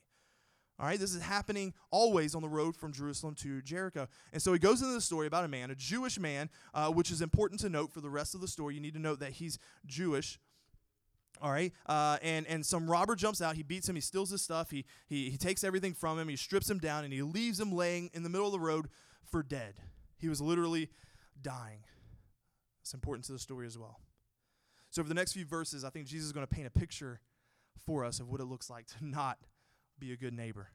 [0.78, 4.08] All right, this is happening always on the road from Jerusalem to Jericho.
[4.32, 7.10] And so he goes into the story about a man, a Jewish man, uh, which
[7.10, 8.74] is important to note for the rest of the story.
[8.74, 10.38] You need to note that he's Jewish.
[11.40, 13.56] All right, uh, and and some robber jumps out.
[13.56, 13.94] He beats him.
[13.94, 14.70] He steals his stuff.
[14.70, 16.28] He, he he takes everything from him.
[16.28, 18.88] He strips him down, and he leaves him laying in the middle of the road
[19.30, 19.74] for dead.
[20.18, 20.90] He was literally
[21.40, 21.80] dying.
[22.82, 24.00] It's important to the story as well.
[24.90, 27.20] So, over the next few verses, I think Jesus is going to paint a picture
[27.84, 29.38] for us of what it looks like to not
[29.98, 30.68] be a good neighbor.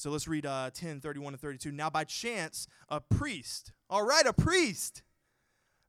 [0.00, 1.72] So let's read uh, 10, 31 and 32.
[1.72, 5.02] Now, by chance, a priest, all right, a priest.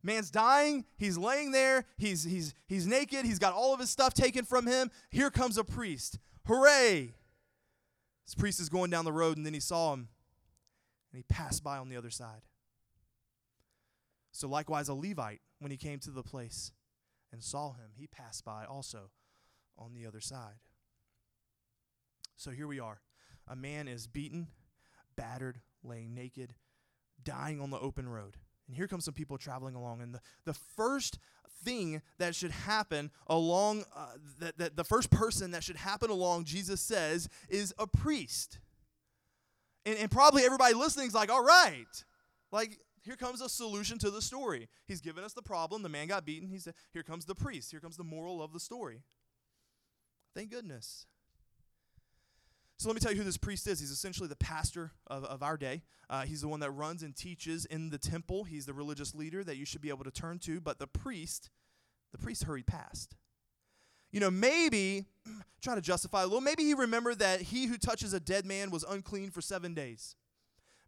[0.03, 0.83] Man's dying.
[0.97, 1.85] He's laying there.
[1.97, 3.23] He's, he's, he's naked.
[3.23, 4.91] He's got all of his stuff taken from him.
[5.11, 6.19] Here comes a priest.
[6.45, 7.13] Hooray!
[8.25, 10.09] This priest is going down the road, and then he saw him,
[11.11, 12.41] and he passed by on the other side.
[14.31, 16.71] So, likewise, a Levite, when he came to the place
[17.31, 19.11] and saw him, he passed by also
[19.77, 20.59] on the other side.
[22.37, 23.01] So, here we are.
[23.47, 24.47] A man is beaten,
[25.17, 26.53] battered, laying naked,
[27.23, 28.37] dying on the open road.
[28.67, 30.01] And here comes some people traveling along.
[30.01, 31.19] And the, the first
[31.63, 36.45] thing that should happen along, uh, that, that the first person that should happen along,
[36.45, 38.59] Jesus says, is a priest.
[39.85, 41.85] And, and probably everybody listening is like, all right.
[42.51, 44.69] Like, here comes a solution to the story.
[44.87, 45.81] He's given us the problem.
[45.81, 46.47] The man got beaten.
[46.49, 47.71] He said, Here comes the priest.
[47.71, 49.01] Here comes the moral of the story.
[50.35, 51.07] Thank goodness.
[52.77, 53.79] So let me tell you who this priest is.
[53.79, 55.83] He's essentially the pastor of, of our day.
[56.09, 58.43] Uh, he's the one that runs and teaches in the temple.
[58.43, 60.59] He's the religious leader that you should be able to turn to.
[60.59, 61.51] But the priest,
[62.11, 63.15] the priest hurried past.
[64.11, 65.05] You know, maybe,
[65.61, 68.71] try to justify a little, maybe he remembered that he who touches a dead man
[68.71, 70.15] was unclean for seven days.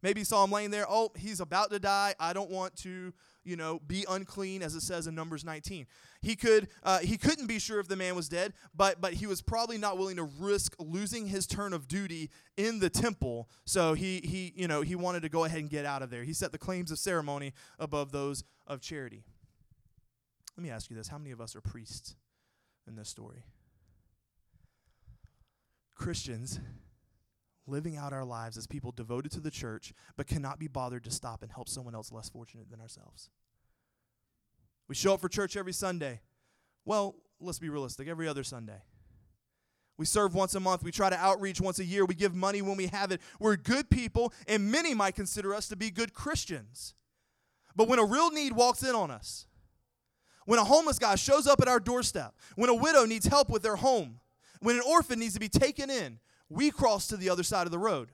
[0.04, 0.86] Maybe he saw him laying there.
[0.88, 2.14] Oh, he's about to die.
[2.20, 3.14] I don't want to,
[3.46, 5.88] you know, be unclean, as it says in Numbers 19.
[6.22, 9.26] He could, uh, he couldn't be sure if the man was dead, but but he
[9.28, 13.50] was probably not willing to risk losing his turn of duty in the temple.
[13.66, 16.26] So he he, you know, he wanted to go ahead and get out of there.
[16.26, 19.24] He set the claims of ceremony above those of charity.
[20.58, 22.16] Let me ask you this: How many of us are priests
[22.88, 23.46] in this story?
[25.96, 26.60] Christians
[27.66, 31.12] living out our lives as people devoted to the church, but cannot be bothered to
[31.12, 33.30] stop and help someone else less fortunate than ourselves.
[34.88, 36.22] We show up for church every Sunday.
[36.84, 38.82] Well, let's be realistic, every other Sunday.
[39.98, 40.84] We serve once a month.
[40.84, 42.04] We try to outreach once a year.
[42.04, 43.22] We give money when we have it.
[43.40, 46.96] We're good people, and many might consider us to be good Christians.
[47.76, 49.48] But when a real need walks in on us,
[50.46, 53.64] when a homeless guy shows up at our doorstep, when a widow needs help with
[53.64, 54.20] their home,
[54.60, 57.72] when an orphan needs to be taken in, we cross to the other side of
[57.72, 58.10] the road.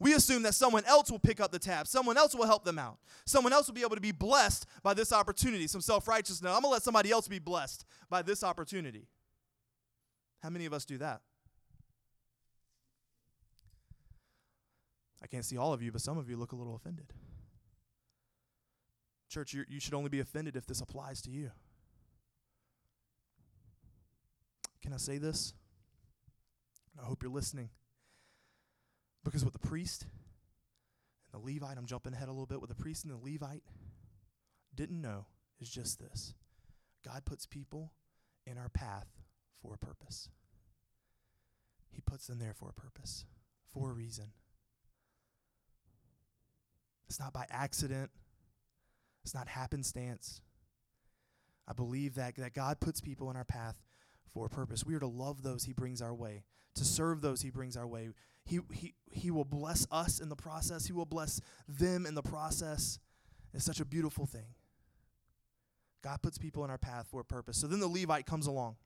[0.00, 1.86] We assume that someone else will pick up the tab.
[1.86, 2.98] Someone else will help them out.
[3.24, 5.66] Someone else will be able to be blessed by this opportunity.
[5.66, 6.48] Some self righteousness.
[6.48, 9.06] I'm going to let somebody else be blessed by this opportunity.
[10.42, 11.22] How many of us do that?
[15.22, 17.06] I can't see all of you, but some of you look a little offended.
[19.34, 21.50] Church, you should only be offended if this applies to you.
[24.80, 25.54] Can I say this?
[27.02, 27.70] I hope you're listening.
[29.24, 30.06] Because with the priest
[31.32, 33.64] and the Levite, I'm jumping ahead a little bit, what the priest and the Levite
[34.72, 35.26] didn't know
[35.60, 36.34] is just this
[37.04, 37.90] God puts people
[38.46, 39.08] in our path
[39.60, 40.28] for a purpose.
[41.90, 43.24] He puts them there for a purpose,
[43.72, 44.26] for a reason.
[47.08, 48.10] It's not by accident,
[49.24, 50.40] it's not happenstance.
[51.66, 53.82] I believe that, that God puts people in our path
[54.32, 54.84] for a purpose.
[54.84, 57.86] We are to love those He brings our way, to serve those He brings our
[57.86, 58.10] way.
[58.44, 62.22] He, he, he will bless us in the process, He will bless them in the
[62.22, 62.98] process.
[63.54, 64.46] It's such a beautiful thing.
[66.02, 67.56] God puts people in our path for a purpose.
[67.56, 68.76] So then the Levite comes along.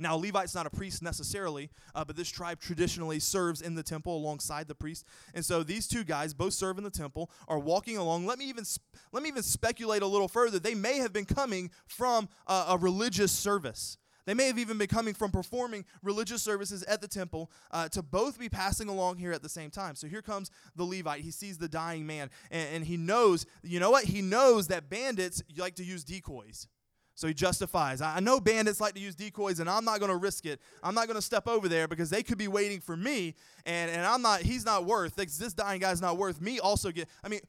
[0.00, 4.16] Now, Levite's not a priest necessarily, uh, but this tribe traditionally serves in the temple
[4.16, 5.04] alongside the priest.
[5.34, 8.26] And so these two guys, both serve in the temple, are walking along.
[8.26, 8.64] Let me even
[9.12, 10.58] let me even speculate a little further.
[10.58, 13.98] They may have been coming from a, a religious service.
[14.26, 18.02] They may have even been coming from performing religious services at the temple uh, to
[18.02, 19.96] both be passing along here at the same time.
[19.96, 21.22] So here comes the Levite.
[21.22, 24.04] He sees the dying man, and, and he knows, you know what?
[24.04, 26.68] He knows that bandits like to use decoys.
[27.14, 28.00] So he justifies.
[28.00, 30.60] I know bandits like to use decoys, and I'm not going to risk it.
[30.82, 33.34] I'm not going to step over there because they could be waiting for me,
[33.66, 34.40] and, and I'm not.
[34.40, 35.16] He's not worth.
[35.16, 36.60] This dying guy's not worth me.
[36.60, 37.08] Also get.
[37.22, 37.40] I mean,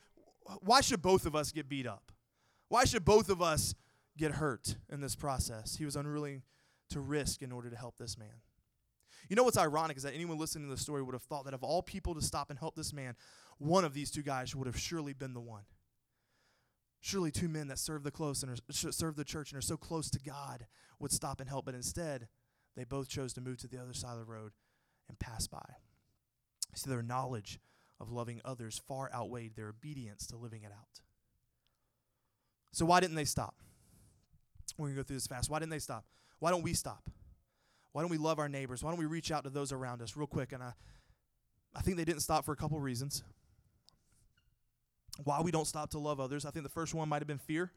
[0.59, 2.11] why should both of us get beat up?
[2.67, 3.75] Why should both of us
[4.17, 5.77] get hurt in this process?
[5.77, 6.41] He was unwilling
[6.89, 8.41] to risk in order to help this man.
[9.29, 11.53] You know what's ironic is that anyone listening to the story would have thought that
[11.53, 13.15] of all people to stop and help this man,
[13.59, 15.63] one of these two guys would have surely been the one.
[17.01, 19.75] Surely two men that serve the close and are, serve the church and are so
[19.75, 20.67] close to God
[20.99, 22.27] would stop and help, but instead
[22.77, 24.51] they both chose to move to the other side of the road
[25.09, 25.75] and pass by.
[26.75, 27.59] See, their knowledge
[27.99, 31.01] of loving others far outweighed their obedience to living it out.
[32.71, 33.55] So why didn't they stop?
[34.77, 35.49] We're going to go through this fast.
[35.49, 36.05] Why didn't they stop?
[36.39, 37.09] Why don't we stop?
[37.91, 38.83] Why don't we love our neighbors?
[38.83, 40.53] Why don't we reach out to those around us real quick?
[40.53, 40.73] And I,
[41.75, 43.23] I think they didn't stop for a couple reasons.
[45.23, 46.45] Why we don't stop to love others.
[46.45, 47.71] I think the first one might have been fear.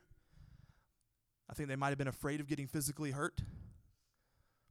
[1.49, 3.41] I think they might have been afraid of getting physically hurt.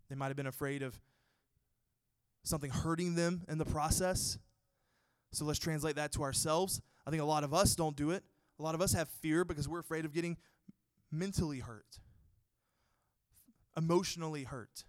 [0.10, 1.00] They might have been afraid of
[2.44, 4.38] something hurting them in the process.
[5.32, 6.82] So let's translate that to ourselves.
[7.06, 8.24] I think a lot of us don't do it.
[8.60, 10.38] A lot of us have fear because we're afraid of getting
[11.12, 12.00] mentally hurt,
[13.76, 14.84] emotionally hurt.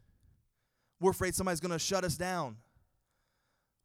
[1.00, 2.56] We're afraid somebody's going to shut us down.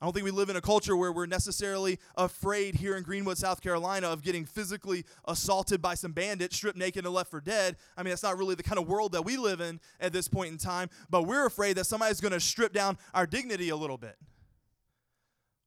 [0.01, 3.37] I don't think we live in a culture where we're necessarily afraid here in Greenwood,
[3.37, 7.75] South Carolina, of getting physically assaulted by some bandits, stripped naked and left for dead.
[7.97, 10.29] I mean, that's not really the kind of world that we live in at this
[10.29, 13.75] point in time, but we're afraid that somebody's going to strip down our dignity a
[13.75, 14.15] little bit.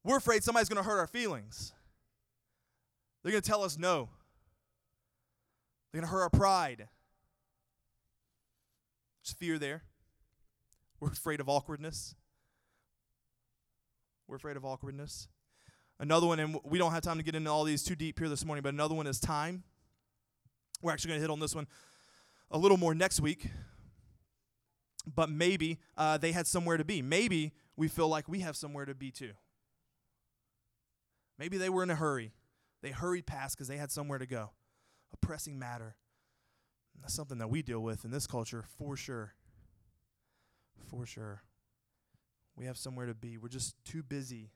[0.02, 1.74] We're afraid somebody's going to hurt our feelings.
[3.22, 4.08] They're going to tell us no.
[5.92, 6.88] They're going to hurt our pride.
[9.22, 9.82] There's fear there.
[11.00, 12.14] We're afraid of awkwardness.
[14.32, 15.28] We're afraid of awkwardness.
[16.00, 18.30] Another one, and we don't have time to get into all these too deep here
[18.30, 19.62] this morning, but another one is time.
[20.80, 21.66] We're actually going to hit on this one
[22.50, 23.50] a little more next week.
[25.14, 27.02] But maybe uh, they had somewhere to be.
[27.02, 29.32] Maybe we feel like we have somewhere to be too.
[31.38, 32.32] Maybe they were in a hurry.
[32.80, 34.52] They hurried past because they had somewhere to go.
[35.12, 35.96] A pressing matter.
[37.02, 39.34] That's something that we deal with in this culture for sure.
[40.88, 41.42] For sure.
[42.56, 43.38] We have somewhere to be.
[43.38, 44.50] We're just too busy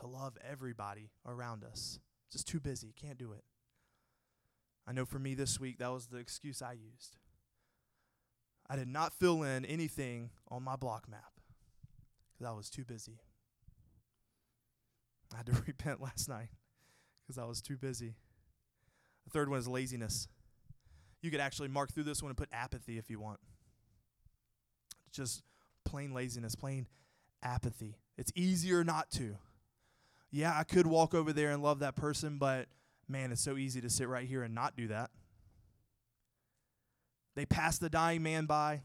[0.00, 1.98] to love everybody around us.
[2.30, 2.92] Just too busy.
[3.00, 3.44] Can't do it.
[4.86, 7.16] I know for me this week, that was the excuse I used.
[8.70, 11.32] I did not fill in anything on my block map
[12.32, 13.18] because I was too busy.
[15.32, 16.48] I had to repent last night
[17.26, 18.14] because I was too busy.
[19.24, 20.28] The third one is laziness.
[21.20, 23.40] You could actually mark through this one and put apathy if you want.
[25.12, 25.42] Just
[25.84, 26.86] plain laziness, plain
[27.42, 27.96] apathy.
[28.16, 29.36] It's easier not to.
[30.30, 32.66] Yeah, I could walk over there and love that person, but
[33.08, 35.10] man, it's so easy to sit right here and not do that.
[37.34, 38.82] They passed the dying man by.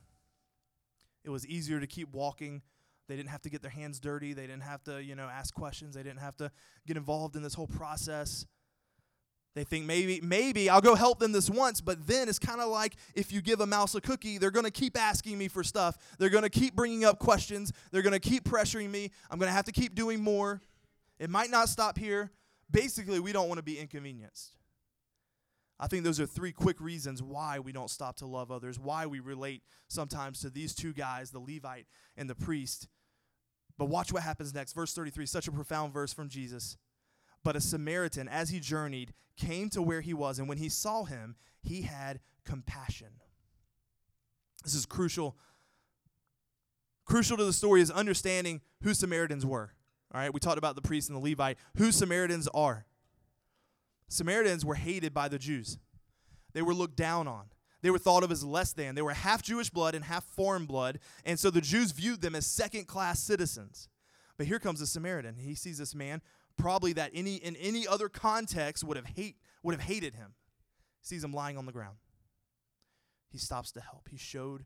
[1.24, 2.62] It was easier to keep walking.
[3.08, 4.34] They didn't have to get their hands dirty.
[4.34, 5.96] They didn't have to, you know, ask questions.
[5.96, 6.52] They didn't have to
[6.88, 8.46] get involved in this whole process.
[9.56, 12.70] They think maybe maybe I'll go help them this once, but then it's kind of
[12.70, 15.64] like if you give a mouse a cookie, they're going to keep asking me for
[15.64, 15.96] stuff.
[16.18, 17.72] They're going to keep bringing up questions.
[17.92, 19.12] They're going to keep pressuring me.
[19.30, 20.62] I'm going to have to keep doing more.
[21.20, 22.32] It might not stop here.
[22.72, 24.54] Basically, we don't want to be inconvenienced.
[25.80, 29.06] I think those are three quick reasons why we don't stop to love others, why
[29.06, 32.88] we relate sometimes to these two guys, the Levite and the priest.
[33.78, 34.74] But watch what happens next.
[34.74, 36.78] Verse 33, such a profound verse from Jesus.
[37.44, 41.04] But a Samaritan, as he journeyed, came to where he was, and when he saw
[41.04, 43.08] him, he had compassion.
[44.64, 45.38] This is crucial.
[47.06, 49.74] Crucial to the story is understanding who Samaritans were.
[50.14, 52.86] All right, we talked about the priest and the Levite, who Samaritans are.
[54.08, 55.78] Samaritans were hated by the Jews,
[56.54, 57.46] they were looked down on.
[57.82, 58.96] They were thought of as less than.
[58.96, 62.36] They were half Jewish blood and half foreign blood, and so the Jews viewed them
[62.36, 63.90] as second class citizens.
[64.38, 65.36] But here comes a Samaritan.
[65.36, 66.22] He sees this man
[66.58, 70.34] probably that any in any other context would have hate would have hated him.
[71.02, 71.98] Sees him lying on the ground.
[73.30, 74.10] He stops to help.
[74.10, 74.66] He showed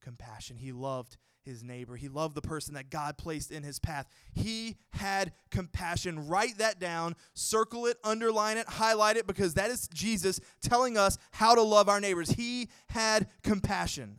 [0.00, 0.56] compassion.
[0.56, 1.96] He loved his neighbor.
[1.96, 4.06] He loved the person that God placed in his path.
[4.32, 6.28] He had compassion.
[6.28, 11.18] Write that down, circle it, underline it, highlight it, because that is Jesus telling us
[11.32, 12.30] how to love our neighbors.
[12.30, 14.18] He had compassion.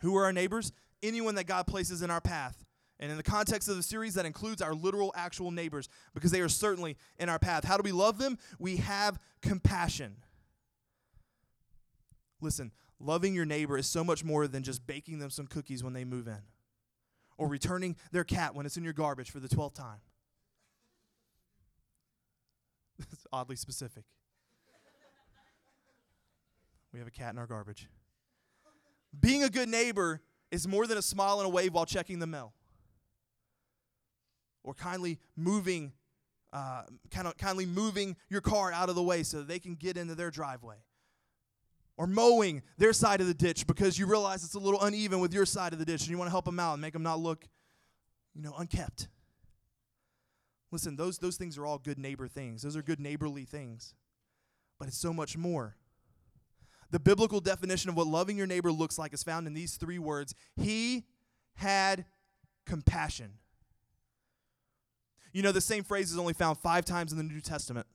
[0.00, 0.72] Who are our neighbors?
[1.02, 2.64] Anyone that God places in our path.
[3.00, 6.42] And in the context of the series, that includes our literal, actual neighbors because they
[6.42, 7.64] are certainly in our path.
[7.64, 8.36] How do we love them?
[8.58, 10.16] We have compassion.
[12.42, 15.94] Listen, loving your neighbor is so much more than just baking them some cookies when
[15.94, 16.42] they move in
[17.38, 20.00] or returning their cat when it's in your garbage for the 12th time.
[23.12, 24.04] It's oddly specific.
[26.92, 27.88] we have a cat in our garbage.
[29.18, 30.20] Being a good neighbor
[30.50, 32.52] is more than a smile and a wave while checking the mail
[34.62, 35.92] or kindly moving
[36.52, 39.96] uh, kind of kindly moving your car out of the way so they can get
[39.96, 40.76] into their driveway.
[41.96, 45.34] Or mowing their side of the ditch because you realize it's a little uneven with
[45.34, 47.02] your side of the ditch and you want to help them out and make them
[47.02, 47.46] not look
[48.34, 49.08] you know unkept.
[50.72, 52.62] Listen those those things are all good neighbor things.
[52.62, 53.94] Those are good neighborly things.
[54.78, 55.76] But it's so much more.
[56.90, 59.98] The biblical definition of what loving your neighbor looks like is found in these three
[59.98, 60.34] words.
[60.56, 61.04] He
[61.54, 62.06] had
[62.66, 63.34] compassion
[65.32, 67.86] you know, the same phrase is only found five times in the New Testament.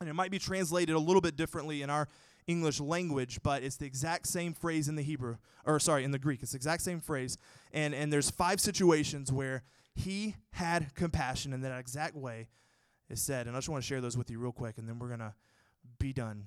[0.00, 2.08] And it might be translated a little bit differently in our
[2.46, 6.18] English language, but it's the exact same phrase in the Hebrew, or sorry, in the
[6.18, 6.42] Greek.
[6.42, 7.36] It's the exact same phrase.
[7.72, 9.62] And, and there's five situations where
[9.94, 12.48] he had compassion in that exact way
[13.10, 13.46] is said.
[13.46, 15.20] And I just want to share those with you real quick, and then we're going
[15.20, 15.34] to
[15.98, 16.46] be done.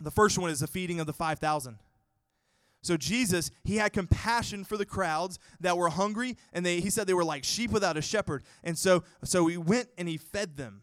[0.00, 1.78] The first one is the feeding of the 5,000.
[2.82, 7.06] So Jesus, he had compassion for the crowds that were hungry, and they, he said
[7.06, 8.42] they were like sheep without a shepherd.
[8.64, 10.82] And so, so he went and he fed them.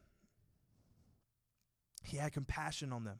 [2.03, 3.19] He had compassion on them.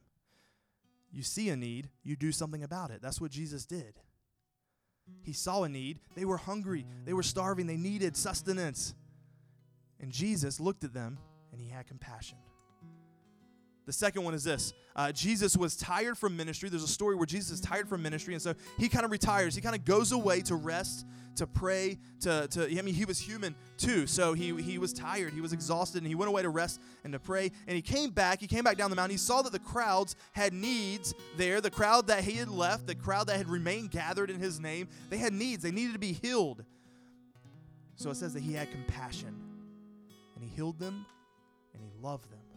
[1.12, 3.02] You see a need, you do something about it.
[3.02, 4.00] That's what Jesus did.
[5.24, 6.00] He saw a need.
[6.16, 8.94] They were hungry, they were starving, they needed sustenance.
[10.00, 11.18] And Jesus looked at them
[11.52, 12.38] and he had compassion.
[13.90, 16.70] The second one is this uh, Jesus was tired from ministry.
[16.70, 19.56] There's a story where Jesus is tired from ministry, and so he kind of retires.
[19.56, 23.18] He kind of goes away to rest, to pray, to, to I mean, he was
[23.18, 24.06] human too.
[24.06, 27.14] So he, he was tired, he was exhausted, and he went away to rest and
[27.14, 27.52] to pray.
[27.66, 29.10] And he came back, he came back down the mountain.
[29.10, 31.60] He saw that the crowds had needs there.
[31.60, 34.88] The crowd that he had left, the crowd that had remained gathered in his name,
[35.10, 35.64] they had needs.
[35.64, 36.64] They needed to be healed.
[37.96, 39.36] So it says that he had compassion,
[40.36, 41.08] and he healed them,
[41.74, 42.49] and he loved them.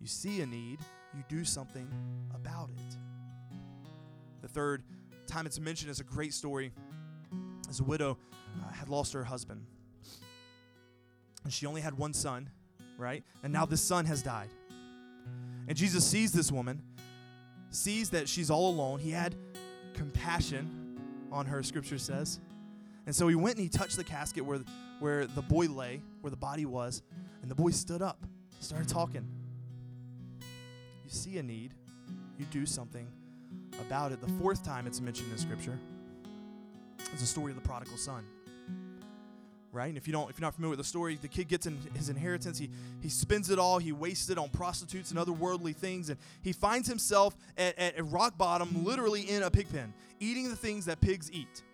[0.00, 0.78] You see a need,
[1.16, 1.88] you do something
[2.34, 2.96] about it.
[4.42, 4.82] The third
[5.26, 6.72] time it's mentioned is a great story.
[7.68, 8.18] As a widow
[8.62, 9.64] uh, had lost her husband,
[11.44, 12.50] and she only had one son,
[12.98, 13.24] right?
[13.42, 14.50] And now this son has died.
[15.66, 16.82] And Jesus sees this woman,
[17.70, 18.98] sees that she's all alone.
[19.00, 19.34] He had
[19.94, 20.98] compassion
[21.32, 22.38] on her, scripture says.
[23.06, 24.60] And so he went and he touched the casket where,
[25.00, 27.02] where the boy lay, where the body was,
[27.42, 28.24] and the boy stood up,
[28.60, 29.26] started talking
[31.04, 31.72] you see a need,
[32.38, 33.06] you do something
[33.80, 34.20] about it.
[34.20, 35.78] The fourth time it's mentioned in Scripture
[37.12, 38.24] is the story of the prodigal son.
[39.72, 39.88] Right?
[39.88, 41.76] And if you don't, if you're not familiar with the story, the kid gets in
[41.96, 42.58] his inheritance.
[42.58, 43.78] He he spends it all.
[43.78, 47.94] He wastes it on prostitutes and other worldly things, and he finds himself at, at
[48.06, 51.64] rock bottom, literally in a pig pen, eating the things that pigs eat.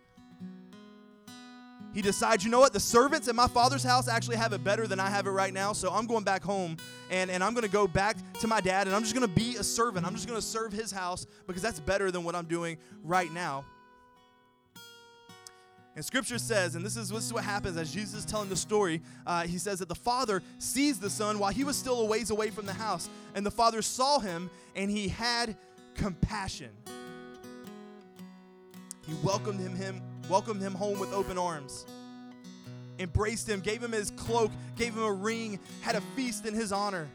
[1.93, 4.87] He decides, you know what, the servants at my father's house actually have it better
[4.87, 6.77] than I have it right now, so I'm going back home
[7.11, 9.35] and, and I'm going to go back to my dad and I'm just going to
[9.35, 10.07] be a servant.
[10.07, 13.33] I'm just going to serve his house because that's better than what I'm doing right
[13.33, 13.65] now.
[15.97, 18.57] And scripture says, and this is, this is what happens as Jesus is telling the
[18.57, 19.03] story.
[19.27, 22.31] Uh, he says that the father sees the son while he was still a ways
[22.31, 23.11] away from the house.
[23.35, 25.57] And the father saw him and he had
[25.97, 26.71] compassion.
[29.07, 30.01] He welcomed him, him
[30.31, 31.85] welcomed him home with open arms,
[32.99, 36.73] embraced him, gave him his cloak, gave him a ring, had a feast in his
[36.73, 37.09] honor.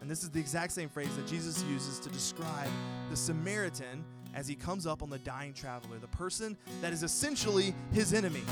[0.00, 2.68] And this is the exact same phrase that Jesus uses to describe
[3.08, 4.04] the Samaritan
[4.34, 8.42] as he comes up on the dying traveler, the person that is essentially his enemy.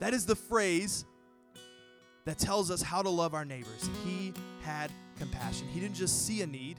[0.00, 1.06] That is the phrase
[2.26, 3.88] that tells us how to love our neighbors.
[4.04, 5.66] He had compassion.
[5.68, 6.78] He didn't just see a need,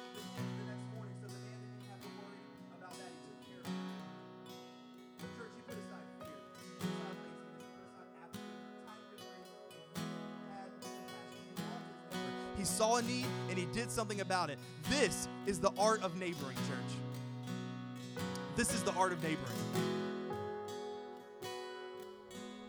[12.63, 14.57] saw a need and he did something about it.
[14.89, 18.21] This is the art of neighboring, church.
[18.55, 19.47] This is the art of neighboring.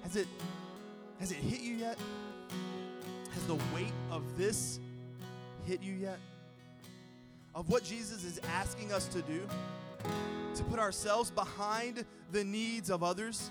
[0.03, 0.29] Has it
[1.19, 1.99] has it hit you yet?
[3.33, 4.81] Has the weight of this
[5.67, 6.19] hit you yet?
[7.55, 9.41] Of what Jesus is asking us to do?
[10.57, 13.51] To put ourselves behind the needs of others?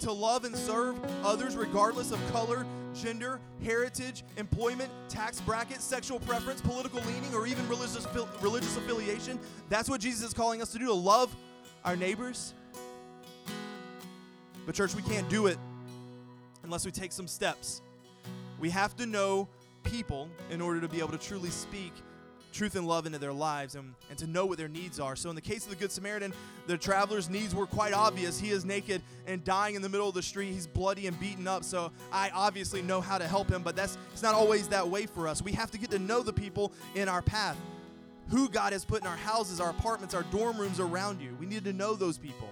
[0.00, 6.60] To love and serve others regardless of color, gender, heritage, employment, tax bracket, sexual preference,
[6.60, 8.06] political leaning, or even religious,
[8.40, 9.38] religious affiliation.
[9.68, 11.34] That's what Jesus is calling us to do to love
[11.84, 12.54] our neighbors.
[14.66, 15.58] But, church, we can't do it
[16.62, 17.82] unless we take some steps.
[18.60, 19.48] We have to know
[19.82, 21.92] people in order to be able to truly speak
[22.52, 25.16] truth and love into their lives and, and to know what their needs are.
[25.16, 26.32] So, in the case of the Good Samaritan,
[26.66, 28.38] the traveler's needs were quite obvious.
[28.38, 30.52] He is naked and dying in the middle of the street.
[30.52, 31.64] He's bloody and beaten up.
[31.64, 35.06] So, I obviously know how to help him, but that's it's not always that way
[35.06, 35.42] for us.
[35.42, 37.56] We have to get to know the people in our path,
[38.28, 41.36] who God has put in our houses, our apartments, our dorm rooms around you.
[41.40, 42.48] We need to know those people.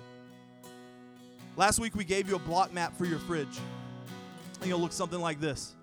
[1.56, 3.58] Last week, we gave you a block map for your fridge.
[4.60, 5.74] And it'll look something like this.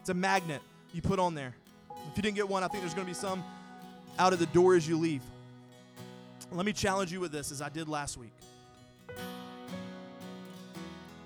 [0.00, 0.62] It's a magnet
[0.92, 1.54] you put on there.
[2.10, 3.44] If you didn't get one, I think there's going to be some
[4.18, 5.22] out of the door as you leave.
[6.52, 8.32] Let me challenge you with this as I did last week.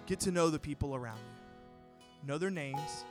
[0.07, 2.29] Get to know the people around you.
[2.29, 3.05] Know their names.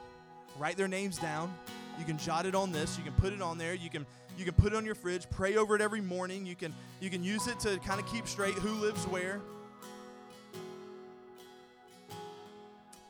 [0.58, 1.54] Write their names down.
[1.98, 2.98] You can jot it on this.
[2.98, 3.74] You can put it on there.
[3.74, 4.06] You can
[4.38, 5.30] you can put it on your fridge.
[5.30, 6.46] Pray over it every morning.
[6.46, 9.42] You can you can use it to kind of keep straight who lives where.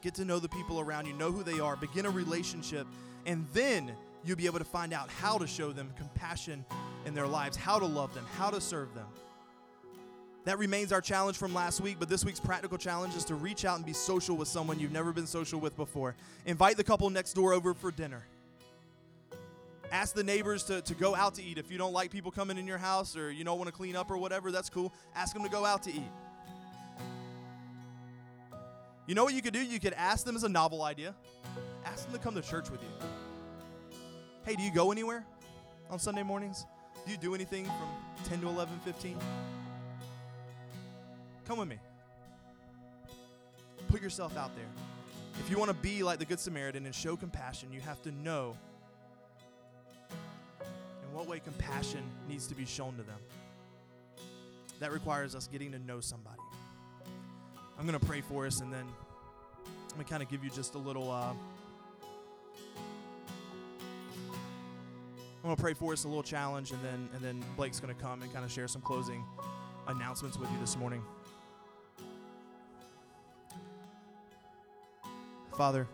[0.01, 1.14] Get to know the people around you.
[1.14, 1.76] Know who they are.
[1.76, 2.88] Begin a relationship,
[3.26, 3.91] and then
[4.24, 6.66] you'll be able to find out how to show them compassion
[7.06, 9.08] in their lives, how to love them, how to serve them.
[10.46, 13.66] That remains our challenge from last week, but this week's practical challenge is to reach
[13.66, 16.16] out and be social with someone you've never been social with before.
[16.46, 18.24] Invite the couple next door over for dinner.
[19.92, 21.58] Ask the neighbors to, to go out to eat.
[21.58, 23.96] If you don't like people coming in your house or you don't want to clean
[23.96, 24.94] up or whatever, that's cool.
[25.16, 26.12] Ask them to go out to eat.
[29.08, 29.62] You know what you could do?
[29.62, 31.16] You could ask them as a novel idea.
[31.86, 32.90] Ask them to come to church with you.
[34.50, 35.24] Hey, do you go anywhere
[35.91, 36.66] on Sunday mornings?
[37.06, 37.88] Do you do anything from
[38.24, 39.16] 10 to 11, 15?
[41.47, 41.78] Come with me.
[43.89, 44.66] Put yourself out there.
[45.39, 48.12] If you want to be like the Good Samaritan and show compassion, you have to
[48.12, 48.58] know
[50.50, 53.20] in what way compassion needs to be shown to them.
[54.80, 56.41] That requires us getting to know somebody.
[57.78, 58.88] I'm going to pray for us and then
[59.68, 61.12] I'm going to kind of give you just a little.
[61.12, 61.34] Uh,
[65.42, 68.22] I'm to pray for us a little challenge and then and then Blake's to come
[68.22, 69.24] and kind of share some closing
[69.88, 71.02] announcements with you this morning.
[75.58, 75.88] Father,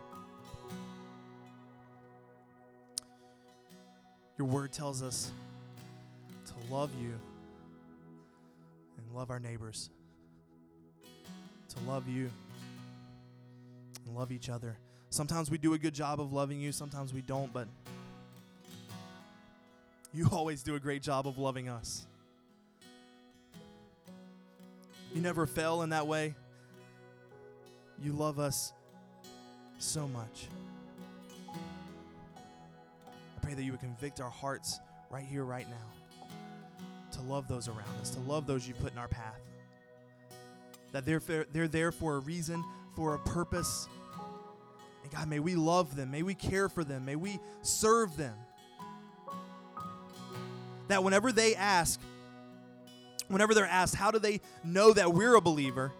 [4.36, 5.30] your word tells us
[6.46, 7.12] to love you
[8.98, 9.90] and love our neighbors,
[11.68, 12.30] to love you
[14.04, 14.76] and love each other.
[15.10, 17.68] Sometimes we do a good job of loving you, sometimes we don't, but
[20.16, 22.06] you always do a great job of loving us.
[25.14, 26.34] You never fail in that way.
[28.02, 28.72] You love us
[29.78, 30.48] so much.
[33.36, 36.26] I pray that you would convict our hearts right here, right now,
[37.12, 39.40] to love those around us, to love those you put in our path.
[40.92, 41.20] That they're,
[41.52, 42.64] they're there for a reason,
[42.94, 43.88] for a purpose.
[45.02, 48.34] And God, may we love them, may we care for them, may we serve them.
[50.88, 52.00] That whenever they ask,
[53.28, 55.92] whenever they're asked, how do they know that we're a believer?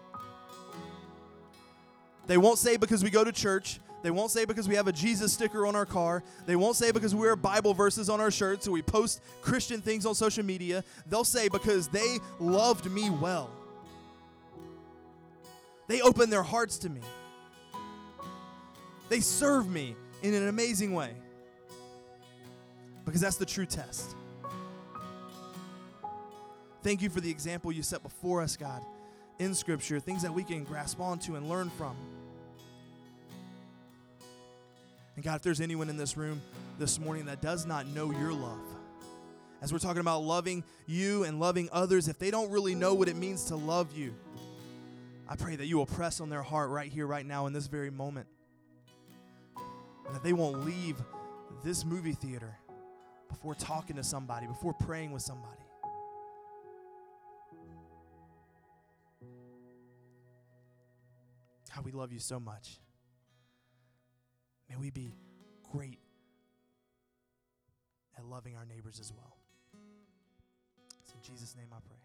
[2.27, 3.79] They won't say because we go to church.
[4.03, 6.23] They won't say because we have a Jesus sticker on our car.
[6.45, 9.81] They won't say because we wear Bible verses on our shirts or we post Christian
[9.81, 10.83] things on social media.
[11.07, 13.49] They'll say because they loved me well.
[15.87, 17.01] They opened their hearts to me.
[19.09, 21.11] They serve me in an amazing way.
[23.05, 24.15] Because that's the true test.
[26.87, 28.81] Thank you for the example you set before us, God,
[29.39, 31.97] in Scripture, things that we can grasp onto and learn from.
[35.17, 36.41] And God, if there's anyone in this room
[36.79, 38.61] this morning that does not know your love,
[39.61, 43.09] as we're talking about loving you and loving others, if they don't really know what
[43.09, 44.15] it means to love you,
[45.27, 47.67] I pray that you will press on their heart right here, right now, in this
[47.67, 48.27] very moment.
[50.05, 50.95] And that they won't leave
[51.65, 52.55] this movie theater
[53.27, 55.66] before talking to somebody, before praying with somebody.
[61.77, 62.79] God, we love you so much.
[64.67, 65.13] May we be
[65.71, 65.99] great
[68.17, 69.37] at loving our neighbors as well.
[71.03, 71.96] It's in Jesus' name I pray.